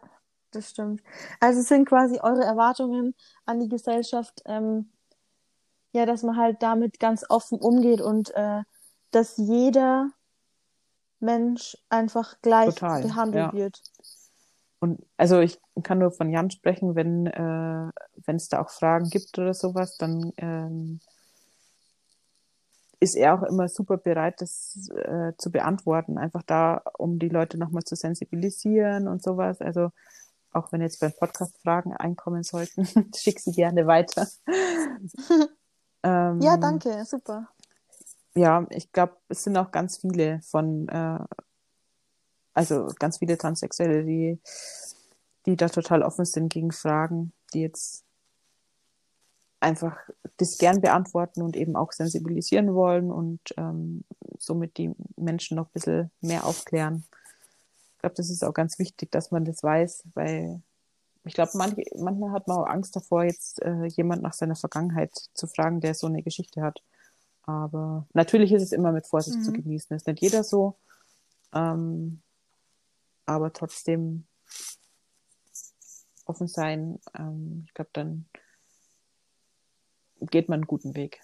das 0.51 0.71
stimmt. 0.71 1.03
Also 1.41 1.61
es 1.61 1.69
sind 1.69 1.89
quasi 1.89 2.21
eure 2.21 2.45
Erwartungen 2.45 3.15
an 3.47 3.61
die 3.61 3.69
Gesellschaft, 3.69 4.43
ähm, 4.47 4.91
ja, 5.93 6.07
dass 6.07 6.23
man 6.23 6.37
halt 6.37 6.63
damit 6.63 7.01
ganz 7.01 7.25
offen 7.29 7.59
umgeht 7.59 8.01
und 8.01 8.35
äh, 8.35 8.63
dass 9.13 9.37
jeder 9.37 10.11
Mensch 11.21 11.77
einfach 11.89 12.41
gleich 12.43 12.75
Total, 12.75 13.03
behandelt 13.03 13.53
ja. 13.53 13.53
wird. 13.53 13.81
Und 14.81 15.01
also 15.17 15.39
ich 15.39 15.61
kann 15.85 16.01
nur 16.01 16.11
von 16.11 16.31
Jan 16.31 16.51
sprechen, 16.51 16.97
wenn 16.97 17.29
äh, 17.29 17.91
wenn 18.27 18.37
es 18.37 18.49
da 18.49 18.61
auch 18.61 18.71
Fragen 18.71 19.09
gibt 19.11 19.39
oder 19.39 19.55
sowas, 19.55 19.97
dann 19.97 20.33
ähm, 20.39 21.01
ist 22.99 23.17
er 23.17 23.35
auch 23.35 23.43
immer 23.45 23.69
super 23.69 23.97
bereit, 23.97 24.41
das 24.41 24.89
äh, 24.95 25.33
zu 25.39 25.51
beantworten. 25.51 26.19
Einfach 26.19 26.43
da, 26.43 26.83
um 26.99 27.19
die 27.19 27.29
Leute 27.29 27.59
nochmal 27.59 27.83
zu 27.83 27.97
sensibilisieren 27.97 29.09
und 29.09 29.23
sowas. 29.23 29.61
Also 29.61 29.91
auch 30.53 30.71
wenn 30.73 30.83
jetzt 30.83 31.01
beim 31.01 31.13
Podcast 31.13 31.57
Fragen 31.63 31.95
einkommen 31.95 32.43
sollten, 32.43 32.87
schick 33.17 33.41
sie 33.41 33.53
gerne 33.53 33.87
weiter. 33.87 34.29
ähm, 36.03 36.41
ja, 36.41 36.57
danke, 36.57 37.05
super. 37.05 37.49
Ja, 38.35 38.67
ich 38.71 38.93
glaube, 38.93 39.17
es 39.29 39.45
sind 39.45 39.57
auch 39.57 39.71
ganz 39.71 39.99
viele 39.99 40.41
von 40.43 40.89
äh, 40.89 41.19
also 42.55 42.89
ganz 42.99 43.19
viele 43.19 43.39
Transsexuelle, 43.39 44.05
die, 44.05 44.39
die 45.47 45.57
da 45.57 45.69
total 45.69 46.03
offen 46.03 46.25
sind 46.25 46.53
gegen 46.53 46.73
Fragen, 46.73 47.33
die 47.55 47.61
jetzt 47.61 48.05
einfach 49.61 49.97
das 50.39 50.59
gern 50.59 50.81
beantworten 50.81 51.43
und 51.43 51.57
eben 51.57 51.77
auch 51.77 51.93
sensibilisieren 51.93 52.75
wollen 52.75 53.11
und 53.11 53.41
ähm, 53.57 54.05
somit 54.39 54.77
die 54.77 54.93
Menschen 55.17 55.57
noch 55.57 55.67
ein 55.67 55.73
bisschen 55.73 56.11
mehr 56.21 56.45
aufklären. 56.45 57.05
Ich 57.95 57.99
glaube, 58.01 58.17
das 58.17 58.29
ist 58.29 58.43
auch 58.43 58.55
ganz 58.55 58.79
wichtig, 58.79 59.13
dass 59.13 59.31
man 59.31 59.45
das 59.45 59.63
weiß, 59.63 60.05
weil 60.15 60.61
ich 61.25 61.35
glaube, 61.35 61.53
manchmal 61.55 62.33
hat 62.33 62.49
man 62.49 62.59
auch 62.59 62.67
Angst 62.67 62.97
davor, 62.97 63.23
jetzt 63.23 63.63
äh, 63.63 63.85
jemand 63.85 64.23
nach 64.23 64.33
seiner 64.33 64.57
Vergangenheit 64.57 65.13
zu 65.35 65.47
fragen, 65.47 65.81
der 65.81 65.95
so 65.95 66.09
eine 66.09 66.25
Geschichte 66.25 66.63
hat. 66.63 66.83
Aber 67.45 68.07
natürlich 68.13 68.53
ist 68.53 68.63
es 68.63 68.73
immer 68.73 68.93
mit 68.93 69.07
Vorsicht 69.07 69.39
mhm. 69.39 69.43
zu 69.43 69.53
genießen. 69.53 69.97
Ist 69.97 70.07
nicht 70.07 70.21
jeder 70.21 70.45
so. 70.45 70.77
Ähm, 71.53 72.23
aber 73.27 73.53
trotzdem 73.53 74.27
offen 76.27 76.49
sein. 76.49 77.01
Ähm, 77.15 77.65
ich 77.67 77.75
glaube, 77.75 77.91
dann 77.93 78.27
geht 80.21 80.49
man 80.49 80.61
einen 80.61 80.67
guten 80.67 80.95
Weg. 80.95 81.21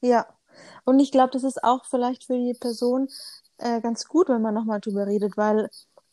Ja, 0.00 0.26
und 0.84 1.00
ich 1.00 1.10
glaube, 1.10 1.30
das 1.32 1.44
ist 1.44 1.62
auch 1.64 1.84
vielleicht 1.84 2.24
für 2.24 2.36
die 2.36 2.54
Person 2.54 3.08
äh, 3.58 3.80
ganz 3.80 4.06
gut, 4.06 4.28
wenn 4.28 4.42
man 4.42 4.54
nochmal 4.54 4.80
drüber 4.80 5.06
redet, 5.06 5.36
weil 5.36 5.70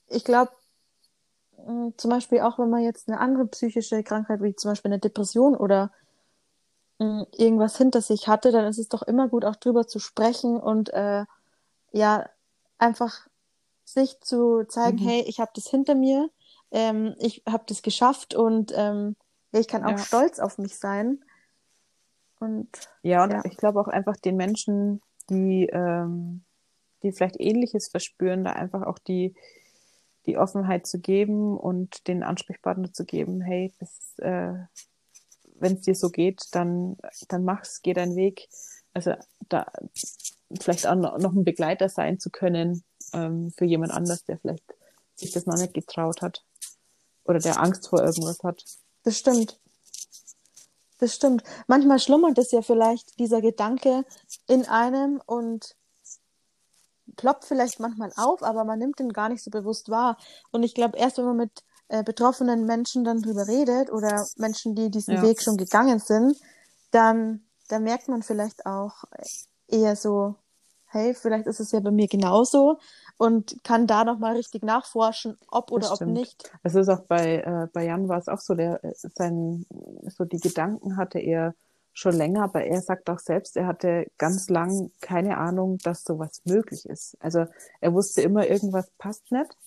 ich 0.08 0.24
glaube, 0.24 0.52
hm, 1.58 1.94
zum 1.98 2.10
Beispiel 2.10 2.41
auch 2.41 2.60
wenn 2.60 2.70
man 2.70 2.84
jetzt 2.84 3.10
eine 3.10 3.20
andere 3.20 3.48
psychische 3.48 4.04
Krankheit 4.04 4.41
wie 4.41 4.56
zum 4.56 4.72
Beispiel 4.72 4.91
eine 4.91 5.00
Depression 5.00 5.56
oder 5.56 5.91
irgendwas 7.32 7.78
hinter 7.78 8.02
sich 8.02 8.28
hatte, 8.28 8.52
dann 8.52 8.66
ist 8.66 8.78
es 8.78 8.90
doch 8.90 9.02
immer 9.02 9.28
gut, 9.28 9.46
auch 9.46 9.56
drüber 9.56 9.88
zu 9.88 10.00
sprechen 10.00 10.60
und 10.60 10.94
äh, 10.94 11.26
ja, 11.92 12.30
einfach 12.78 13.28
sich 13.86 14.20
zu 14.22 14.64
zeigen, 14.68 15.04
mhm. 15.04 15.08
hey, 15.08 15.26
ich 15.28 15.40
habe 15.40 15.52
das 15.56 15.68
hinter 15.68 15.96
mir, 15.96 16.30
ähm, 16.72 17.16
ich 17.20 17.44
habe 17.48 17.64
das 17.68 17.82
geschafft 17.82 18.36
und 18.36 18.72
ähm, 18.76 19.16
ich 19.52 19.68
kann 19.68 19.84
auch 19.84 19.92
ja. 19.92 19.98
stolz 19.98 20.40
auf 20.40 20.58
mich 20.58 20.78
sein. 20.78 21.24
Und, 22.40 22.70
ja, 23.04 23.24
und 23.24 23.32
ja. 23.32 23.42
ich 23.46 23.58
glaube 23.58 23.80
auch 23.80 23.88
einfach 23.88 24.16
den 24.16 24.36
Menschen, 24.36 25.02
die, 25.30 25.68
ähm, 25.72 26.44
die 27.04 27.12
vielleicht 27.12 27.40
Ähnliches 27.40 27.90
verspüren, 27.90 28.44
da 28.44 28.54
einfach 28.54 28.84
auch 28.84 28.98
die, 28.98 29.36
die 30.26 30.38
Offenheit 30.38 30.88
zu 30.88 31.00
geben 31.00 31.58
und 31.58 32.08
den 32.08 32.24
Ansprechpartner 32.24 32.94
zu 32.94 33.06
geben, 33.06 33.42
hey, 33.42 33.74
äh, 34.18 34.54
wenn 35.62 35.76
es 35.76 35.82
dir 35.82 35.95
so 35.95 36.10
geht, 36.10 36.47
dann, 36.52 36.97
dann 37.28 37.43
mach's, 37.43 37.82
geh 37.82 37.93
deinen 37.93 38.15
Weg. 38.15 38.50
Also 38.93 39.13
da 39.47 39.65
vielleicht 40.60 40.88
auch 40.88 40.95
noch 40.95 41.34
ein 41.34 41.45
Begleiter 41.45 41.88
sein 41.88 42.19
zu 42.19 42.30
können, 42.30 42.84
ähm, 43.13 43.52
für 43.58 43.65
jemand 43.65 43.93
anders, 43.93 44.26
der 44.26 44.38
vielleicht 44.38 44.63
sich 45.15 45.32
das 45.32 45.45
noch 45.45 45.58
nicht 45.58 45.74
getraut 45.74 46.21
hat 46.21 46.43
oder 47.24 47.39
der 47.39 47.60
Angst 47.60 47.88
vor 47.88 48.02
irgendwas 48.02 48.43
hat. 48.43 48.63
Das 49.04 49.17
stimmt. 49.17 49.60
Das 51.00 51.16
stimmt. 51.16 51.43
Manchmal 51.68 51.99
schlummert 51.99 52.38
es 52.38 52.51
ja 52.51 52.62
vielleicht 52.62 53.20
dieser 53.20 53.41
Gedanke 53.41 54.05
in 54.47 54.68
einem 54.68 55.22
und 55.26 55.76
ploppt 57.16 57.45
vielleicht 57.45 57.80
manchmal 57.80 58.12
auf, 58.16 58.43
aber 58.43 58.64
man 58.64 58.80
nimmt 58.80 58.99
ihn 58.99 59.14
gar 59.14 59.30
nicht 59.30 59.43
so 59.43 59.49
bewusst 59.49 59.89
wahr. 59.89 60.18
Und 60.51 60.64
ich 60.64 60.76
glaube, 60.76 60.97
erst 60.97 61.18
wenn 61.18 61.26
man 61.26 61.38
mit 61.38 61.64
äh, 61.92 62.04
betroffenen 62.04 62.66
Menschen 62.66 63.04
dann 63.04 63.22
drüber 63.22 63.50
redet 63.50 63.92
oder 63.92 64.26
Menschen, 64.38 64.76
die 64.76 64.89
diesen 64.89 65.16
ja. 65.16 65.22
Weg 65.24 65.42
schon 65.42 65.58
gegangen 65.58 66.00
sind, 66.00 66.38
dann, 66.92 67.42
dann 67.68 67.84
merkt 67.84 68.08
man 68.08 68.24
vielleicht 68.24 68.66
auch 68.66 69.04
eher 69.68 69.98
so, 69.98 70.36
hey, 70.86 71.14
vielleicht 71.14 71.48
ist 71.48 71.60
es 71.60 71.74
ja 71.74 71.82
bei 71.82 71.92
mir 71.92 72.08
genauso 72.08 72.78
und 73.18 73.58
kann 73.66 73.88
da 73.88 74.06
nochmal 74.06 74.38
richtig 74.38 74.64
nachforschen, 74.64 75.38
ob 75.50 75.70
oder 75.72 75.92
ob 75.92 76.00
nicht. 76.02 76.50
Es 76.64 76.76
ist 76.76 76.88
auch 76.88 77.02
bei, 77.02 77.39
äh, 77.39 77.68
bei 77.74 77.86
Jan 77.86 78.08
war 78.08 78.20
es 78.20 78.30
auch 78.30 78.39
so, 78.39 78.56
der 78.56 78.82
äh, 78.86 78.94
sein, 78.96 79.66
so 80.08 80.24
die 80.24 80.39
Gedanken 80.39 80.96
hatte 80.96 81.20
er 81.20 81.54
schon 81.92 82.16
länger, 82.16 82.44
aber 82.44 82.64
er 82.64 82.82
sagt 82.82 83.10
auch 83.10 83.20
selbst, 83.20 83.58
er 83.58 83.68
hatte 83.68 84.06
ganz 84.18 84.48
lang 84.48 84.92
keine 85.02 85.38
Ahnung, 85.38 85.78
dass 85.84 86.06
sowas 86.06 86.42
möglich 86.46 86.86
ist. 86.86 87.18
Also 87.20 87.48
er 87.82 87.94
wusste 87.94 88.22
immer, 88.22 88.48
irgendwas 88.48 88.89
passt 88.98 89.30
nicht, 89.30 89.58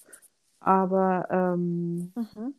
aber 0.64 1.28
ähm, 1.30 2.12
mhm. 2.14 2.54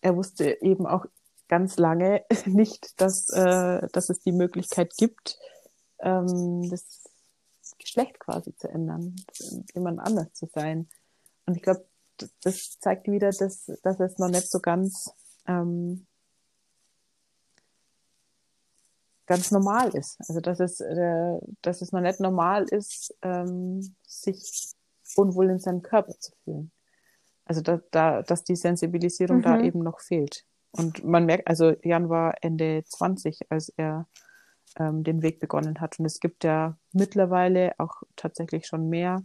er 0.00 0.16
wusste 0.16 0.62
eben 0.62 0.86
auch 0.86 1.06
ganz 1.48 1.76
lange 1.76 2.24
nicht, 2.46 3.00
dass, 3.00 3.28
äh, 3.30 3.88
dass 3.92 4.10
es 4.10 4.20
die 4.20 4.32
Möglichkeit 4.32 4.94
gibt, 4.96 5.38
ähm, 5.98 6.68
das 6.70 7.04
Geschlecht 7.78 8.20
quasi 8.20 8.54
zu 8.54 8.68
ändern, 8.68 9.16
jemand 9.74 10.00
anders 10.00 10.32
zu 10.34 10.46
sein. 10.46 10.88
Und 11.46 11.56
ich 11.56 11.62
glaube, 11.62 11.84
das 12.42 12.78
zeigt 12.78 13.08
wieder, 13.08 13.30
dass, 13.30 13.66
dass 13.82 14.00
es 14.00 14.18
noch 14.18 14.28
nicht 14.28 14.50
so 14.50 14.60
ganz 14.60 15.10
ähm, 15.46 16.06
ganz 19.26 19.50
normal 19.50 19.94
ist. 19.94 20.16
Also 20.28 20.40
dass 20.40 20.60
es, 20.60 20.80
äh, 20.80 21.38
dass 21.62 21.82
es 21.82 21.92
noch 21.92 22.00
nicht 22.00 22.20
normal 22.20 22.64
ist, 22.70 23.14
ähm, 23.22 23.94
sich 24.06 24.74
unwohl 25.16 25.50
in 25.50 25.58
seinem 25.58 25.82
Körper 25.82 26.18
zu 26.18 26.32
fühlen. 26.44 26.72
Also 27.48 27.62
da, 27.62 27.80
da, 27.90 28.22
dass 28.22 28.44
die 28.44 28.56
Sensibilisierung 28.56 29.38
mhm. 29.38 29.42
da 29.42 29.60
eben 29.60 29.82
noch 29.82 30.00
fehlt. 30.00 30.44
Und 30.70 31.02
man 31.02 31.24
merkt, 31.24 31.48
also 31.48 31.74
Jan 31.82 32.08
war 32.08 32.34
Ende 32.42 32.84
20, 32.86 33.50
als 33.50 33.70
er 33.70 34.06
ähm, 34.78 35.02
den 35.02 35.22
Weg 35.22 35.40
begonnen 35.40 35.80
hat. 35.80 35.98
Und 35.98 36.04
es 36.04 36.20
gibt 36.20 36.44
ja 36.44 36.76
mittlerweile 36.92 37.72
auch 37.78 38.02
tatsächlich 38.16 38.66
schon 38.66 38.88
mehr, 38.90 39.22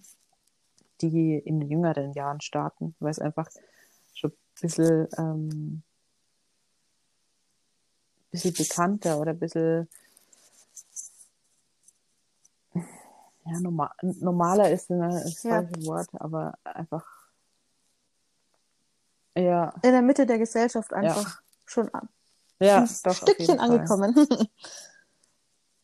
die 1.02 1.38
in 1.38 1.60
den 1.60 1.70
jüngeren 1.70 2.14
Jahren 2.14 2.40
starten, 2.40 2.96
weil 3.00 3.12
es 3.12 3.20
einfach 3.20 3.50
schon 4.14 4.32
ein 4.32 4.62
bisschen, 4.62 5.08
ähm, 5.18 5.84
bisschen 8.32 8.54
bekannter 8.54 9.20
oder 9.20 9.32
ein 9.32 9.40
bisschen 9.40 9.90
ja, 13.46 13.60
normal, 13.60 13.90
normaler 14.02 14.72
ist 14.72 14.90
ein 14.90 15.00
das 15.00 15.44
ja. 15.44 15.50
falsche 15.52 15.86
Wort, 15.86 16.08
aber 16.14 16.54
einfach 16.64 17.23
ja. 19.36 19.74
In 19.82 19.92
der 19.92 20.02
Mitte 20.02 20.26
der 20.26 20.38
Gesellschaft 20.38 20.94
einfach 20.94 21.24
ja. 21.24 21.40
schon 21.66 21.90
an. 21.94 22.10
Ja, 22.60 22.80
ein 22.80 22.90
doch, 23.04 23.16
Stückchen 23.16 23.60
angekommen. 23.60 24.16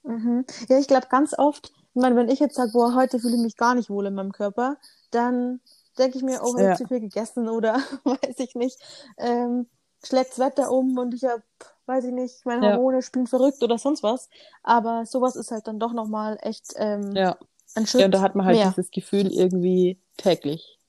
mhm. 0.04 0.46
Ja, 0.68 0.78
ich 0.78 0.88
glaube 0.88 1.08
ganz 1.10 1.38
oft, 1.38 1.72
ich 1.94 2.02
meine, 2.02 2.16
wenn 2.16 2.30
ich 2.30 2.40
jetzt 2.40 2.56
sage, 2.56 2.72
boah, 2.72 2.96
heute 2.96 3.20
fühle 3.20 3.36
ich 3.36 3.42
mich 3.42 3.58
gar 3.58 3.76
nicht 3.76 3.90
wohl 3.90 4.06
in 4.06 4.16
meinem 4.16 4.32
Körper, 4.32 4.78
dann 5.12 5.60
denke 5.98 6.18
ich 6.18 6.24
mir, 6.24 6.40
oh, 6.42 6.54
habe 6.54 6.64
ja. 6.64 6.72
ich 6.72 6.78
zu 6.78 6.88
viel 6.88 7.00
gegessen 7.00 7.50
oder 7.50 7.76
weiß 8.04 8.40
ich 8.40 8.56
nicht, 8.56 8.80
ähm, 9.18 9.68
schlägt 10.04 10.32
das 10.32 10.40
Wetter 10.40 10.72
um 10.72 10.98
und 10.98 11.14
ich 11.14 11.26
habe, 11.26 11.44
weiß 11.86 12.06
ich 12.06 12.14
nicht, 12.14 12.46
meine 12.46 12.74
Hormone 12.74 12.98
ja. 12.98 13.02
spielen 13.02 13.28
verrückt 13.28 13.64
oder 13.64 13.78
sonst 13.78 14.04
was. 14.04 14.30
Aber 14.64 15.06
sowas 15.06 15.36
ist 15.36 15.52
halt 15.52 15.68
dann 15.68 15.80
doch 15.80 15.94
nochmal 15.94 16.38
echt 16.42 16.74
ähm, 16.78 17.16
ja. 17.16 17.38
ein 17.76 17.86
Schritt. 17.86 18.02
Ja, 18.02 18.06
und 18.06 18.14
da 18.14 18.22
hat 18.22 18.36
man 18.36 18.46
halt 18.46 18.58
mehr. 18.58 18.70
dieses 18.70 18.92
Gefühl 18.92 19.28
irgendwie 19.34 20.00
täglich 20.18 20.80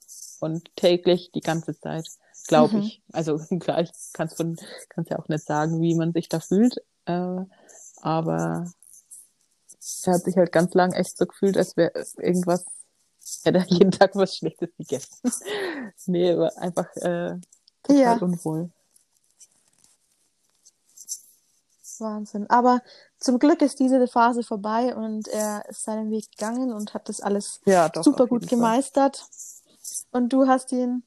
und 0.41 0.75
täglich 0.77 1.33
die 1.33 1.41
ganze 1.41 1.79
Zeit 1.79 2.07
glaube 2.51 2.77
mhm. 2.77 2.83
ich. 2.83 3.03
Also 3.13 3.39
klar, 3.61 3.81
ich 3.81 3.93
kann 4.13 4.29
es 4.29 5.09
ja 5.09 5.19
auch 5.19 5.29
nicht 5.29 5.47
sagen, 5.47 5.81
wie 5.81 5.95
man 5.95 6.13
sich 6.13 6.29
da 6.29 6.41
fühlt, 6.41 6.77
äh, 7.07 7.37
aber 8.03 8.71
er 10.05 10.13
hat 10.13 10.23
sich 10.23 10.37
halt 10.37 10.53
ganz 10.53 10.75
lang 10.75 10.93
echt 10.93 11.17
so 11.17 11.27
gefühlt, 11.27 11.57
als 11.57 11.77
wäre 11.77 11.93
irgendwas, 12.19 12.67
hätte 13.45 13.59
er 13.59 13.67
jeden 13.67 13.93
Tag 13.93 14.15
was 14.15 14.37
Schlechtes 14.37 14.71
gegessen. 14.77 15.17
nee, 16.07 16.33
aber 16.33 16.57
einfach 16.59 16.95
äh, 16.97 17.37
total 17.83 17.97
ja. 17.97 18.17
unwohl. 18.17 18.71
Wahnsinn. 21.99 22.49
Aber 22.49 22.81
zum 23.19 23.39
Glück 23.39 23.61
ist 23.61 23.79
diese 23.79 24.09
Phase 24.09 24.43
vorbei 24.43 24.97
und 24.97 25.29
er 25.29 25.69
ist 25.69 25.83
seinen 25.83 26.11
Weg 26.11 26.31
gegangen 26.31 26.73
und 26.73 26.95
hat 26.95 27.11
das 27.11 27.21
alles 27.21 27.61
ja, 27.67 27.91
doch, 27.91 28.03
super 28.03 28.27
gut 28.27 28.49
gemeistert. 28.49 29.19
Fall. 29.19 29.29
Und 30.13 30.33
du 30.33 30.47
hast 30.49 30.73
ihn 30.73 31.05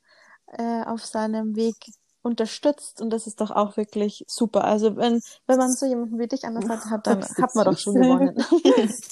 äh, 0.58 0.84
auf 0.86 1.06
seinem 1.06 1.56
Weg 1.56 1.76
unterstützt 2.24 3.02
und 3.02 3.10
das 3.10 3.28
ist 3.28 3.42
doch 3.42 3.52
auch 3.52 3.78
wirklich 3.78 4.24
super. 4.28 4.64
Also 4.64 4.96
wenn, 4.96 5.22
wenn 5.46 5.58
man 5.58 5.72
so 5.72 5.86
jemanden 5.86 6.18
wie 6.18 6.28
dich 6.28 6.46
an 6.46 6.56
der 6.56 6.66
Seite 6.66 6.90
hat, 6.90 7.06
dann 7.06 7.22
hat 7.24 7.54
man 7.54 7.66
doch 7.66 7.78
schon 7.78 7.96
gewonnen. 7.96 8.36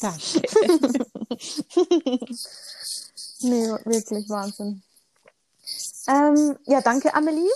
Danke. 0.02 0.42
nee, 3.42 3.68
wirklich 3.86 4.30
Wahnsinn. 4.30 4.82
Ähm, 6.08 6.58
ja, 6.66 6.82
danke 6.82 7.14
Amelie, 7.14 7.50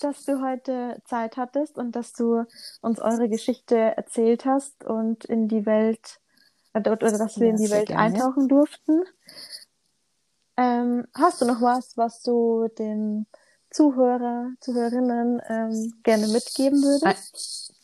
dass 0.00 0.24
du 0.24 0.42
heute 0.42 1.00
Zeit 1.06 1.36
hattest 1.36 1.78
und 1.78 1.94
dass 1.94 2.12
du 2.12 2.44
uns 2.80 2.98
eure 3.00 3.28
Geschichte 3.28 3.76
erzählt 3.76 4.44
hast 4.44 4.84
und 4.84 5.24
in 5.24 5.48
die 5.48 5.64
Welt 5.66 6.20
oder, 6.74 6.92
oder 6.92 7.18
dass 7.18 7.38
wir 7.38 7.48
ja, 7.48 7.52
in 7.52 7.58
die 7.58 7.70
Welt 7.70 7.88
gerne. 7.88 8.02
eintauchen 8.02 8.48
durften. 8.48 9.02
Ähm, 10.56 11.06
hast 11.14 11.40
du 11.40 11.46
noch 11.46 11.60
was, 11.60 11.96
was 11.96 12.22
du 12.22 12.68
den 12.78 13.26
Zuhörer, 13.70 14.50
Zuhörerinnen 14.60 15.40
ähm, 15.48 15.94
gerne 16.02 16.28
mitgeben 16.28 16.82
würdest? 16.82 17.74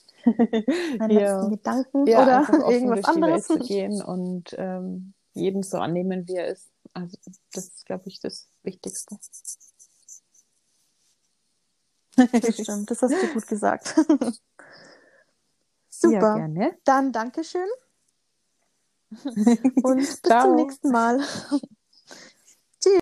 Meine 0.98 1.14
ja. 1.20 1.48
Gedanken 1.48 2.06
ja, 2.06 2.22
oder 2.22 2.48
irgendwas 2.70 3.04
anderes? 3.04 3.46
zu 3.46 3.58
gehen 3.58 4.02
und 4.02 4.54
ähm, 4.58 5.14
jeden 5.32 5.62
so 5.62 5.78
annehmen, 5.78 6.26
wie 6.28 6.34
er 6.34 6.48
ist. 6.48 6.70
Also 6.92 7.16
das 7.52 7.68
ist, 7.68 7.86
glaube 7.86 8.08
ich, 8.08 8.20
das 8.20 8.48
Wichtigste. 8.62 9.16
Das 12.16 12.54
stimmt, 12.54 12.90
das 12.90 13.02
hast 13.02 13.14
du 13.14 13.32
gut 13.32 13.46
gesagt. 13.46 13.94
Super. 15.88 16.14
Ja, 16.14 16.34
gerne. 16.36 16.78
Dann 16.84 17.12
Dankeschön. 17.12 17.68
Und 19.82 19.96
bis 19.96 20.20
zum 20.20 20.54
nächsten 20.56 20.90
Mal. 20.90 21.20
Tschüss. 22.80 23.00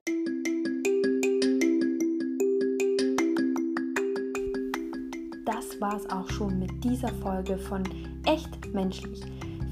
Das 5.45 5.81
war's 5.81 6.09
auch 6.09 6.29
schon 6.31 6.59
mit 6.59 6.83
dieser 6.83 7.09
Folge 7.21 7.59
von 7.59 7.83
Echt 8.25 8.73
Menschlich. 8.73 9.23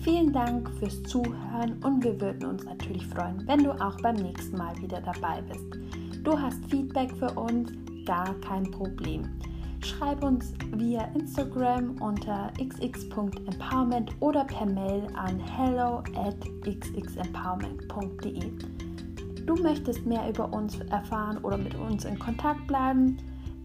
Vielen 0.03 0.33
Dank 0.33 0.71
fürs 0.79 1.03
Zuhören 1.05 1.83
und 1.83 2.05
wir 2.05 2.21
würden 2.21 2.45
uns 2.45 2.65
natürlich 2.65 3.07
freuen, 3.07 3.43
wenn 3.47 3.65
du 3.65 3.73
auch 3.73 3.97
beim 4.03 4.17
nächsten 4.17 4.59
Mal 4.59 4.77
wieder 4.83 5.01
dabei 5.01 5.41
bist. 5.43 5.65
Du 6.23 6.39
hast 6.39 6.63
Feedback 6.67 7.11
für 7.17 7.33
uns? 7.33 7.73
Gar 8.05 8.35
kein 8.41 8.71
Problem. 8.71 9.23
Schreib 9.81 10.23
uns 10.23 10.53
via 10.73 11.05
Instagram 11.15 11.97
unter 12.03 12.53
xx.empowerment 12.59 14.11
oder 14.21 14.45
per 14.45 14.67
Mail 14.67 15.07
an 15.15 15.39
hello 15.39 16.03
at 16.15 16.37
xxempowerment.de. 16.67 18.53
Du 19.47 19.57
möchtest 19.57 20.07
mehr 20.07 20.29
über 20.29 20.51
uns 20.53 20.79
erfahren 20.91 21.39
oder 21.39 21.59
mit 21.59 21.75
uns 21.75 22.05
in 22.05 22.19
Kontakt 22.19 22.67
bleiben? 22.67 23.19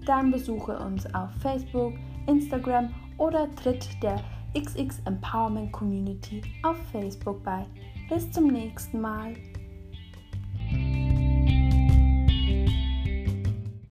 Dann 0.05 0.31
besuche 0.31 0.77
uns 0.77 1.05
auf 1.13 1.29
Facebook, 1.41 1.93
Instagram 2.27 2.89
oder 3.17 3.47
tritt 3.55 3.87
der 4.03 4.21
XX 4.53 4.99
Empowerment 5.05 5.71
Community 5.71 6.41
auf 6.63 6.77
Facebook 6.91 7.43
bei. 7.43 7.65
Bis 8.09 8.29
zum 8.31 8.47
nächsten 8.47 8.99
Mal. 8.99 9.35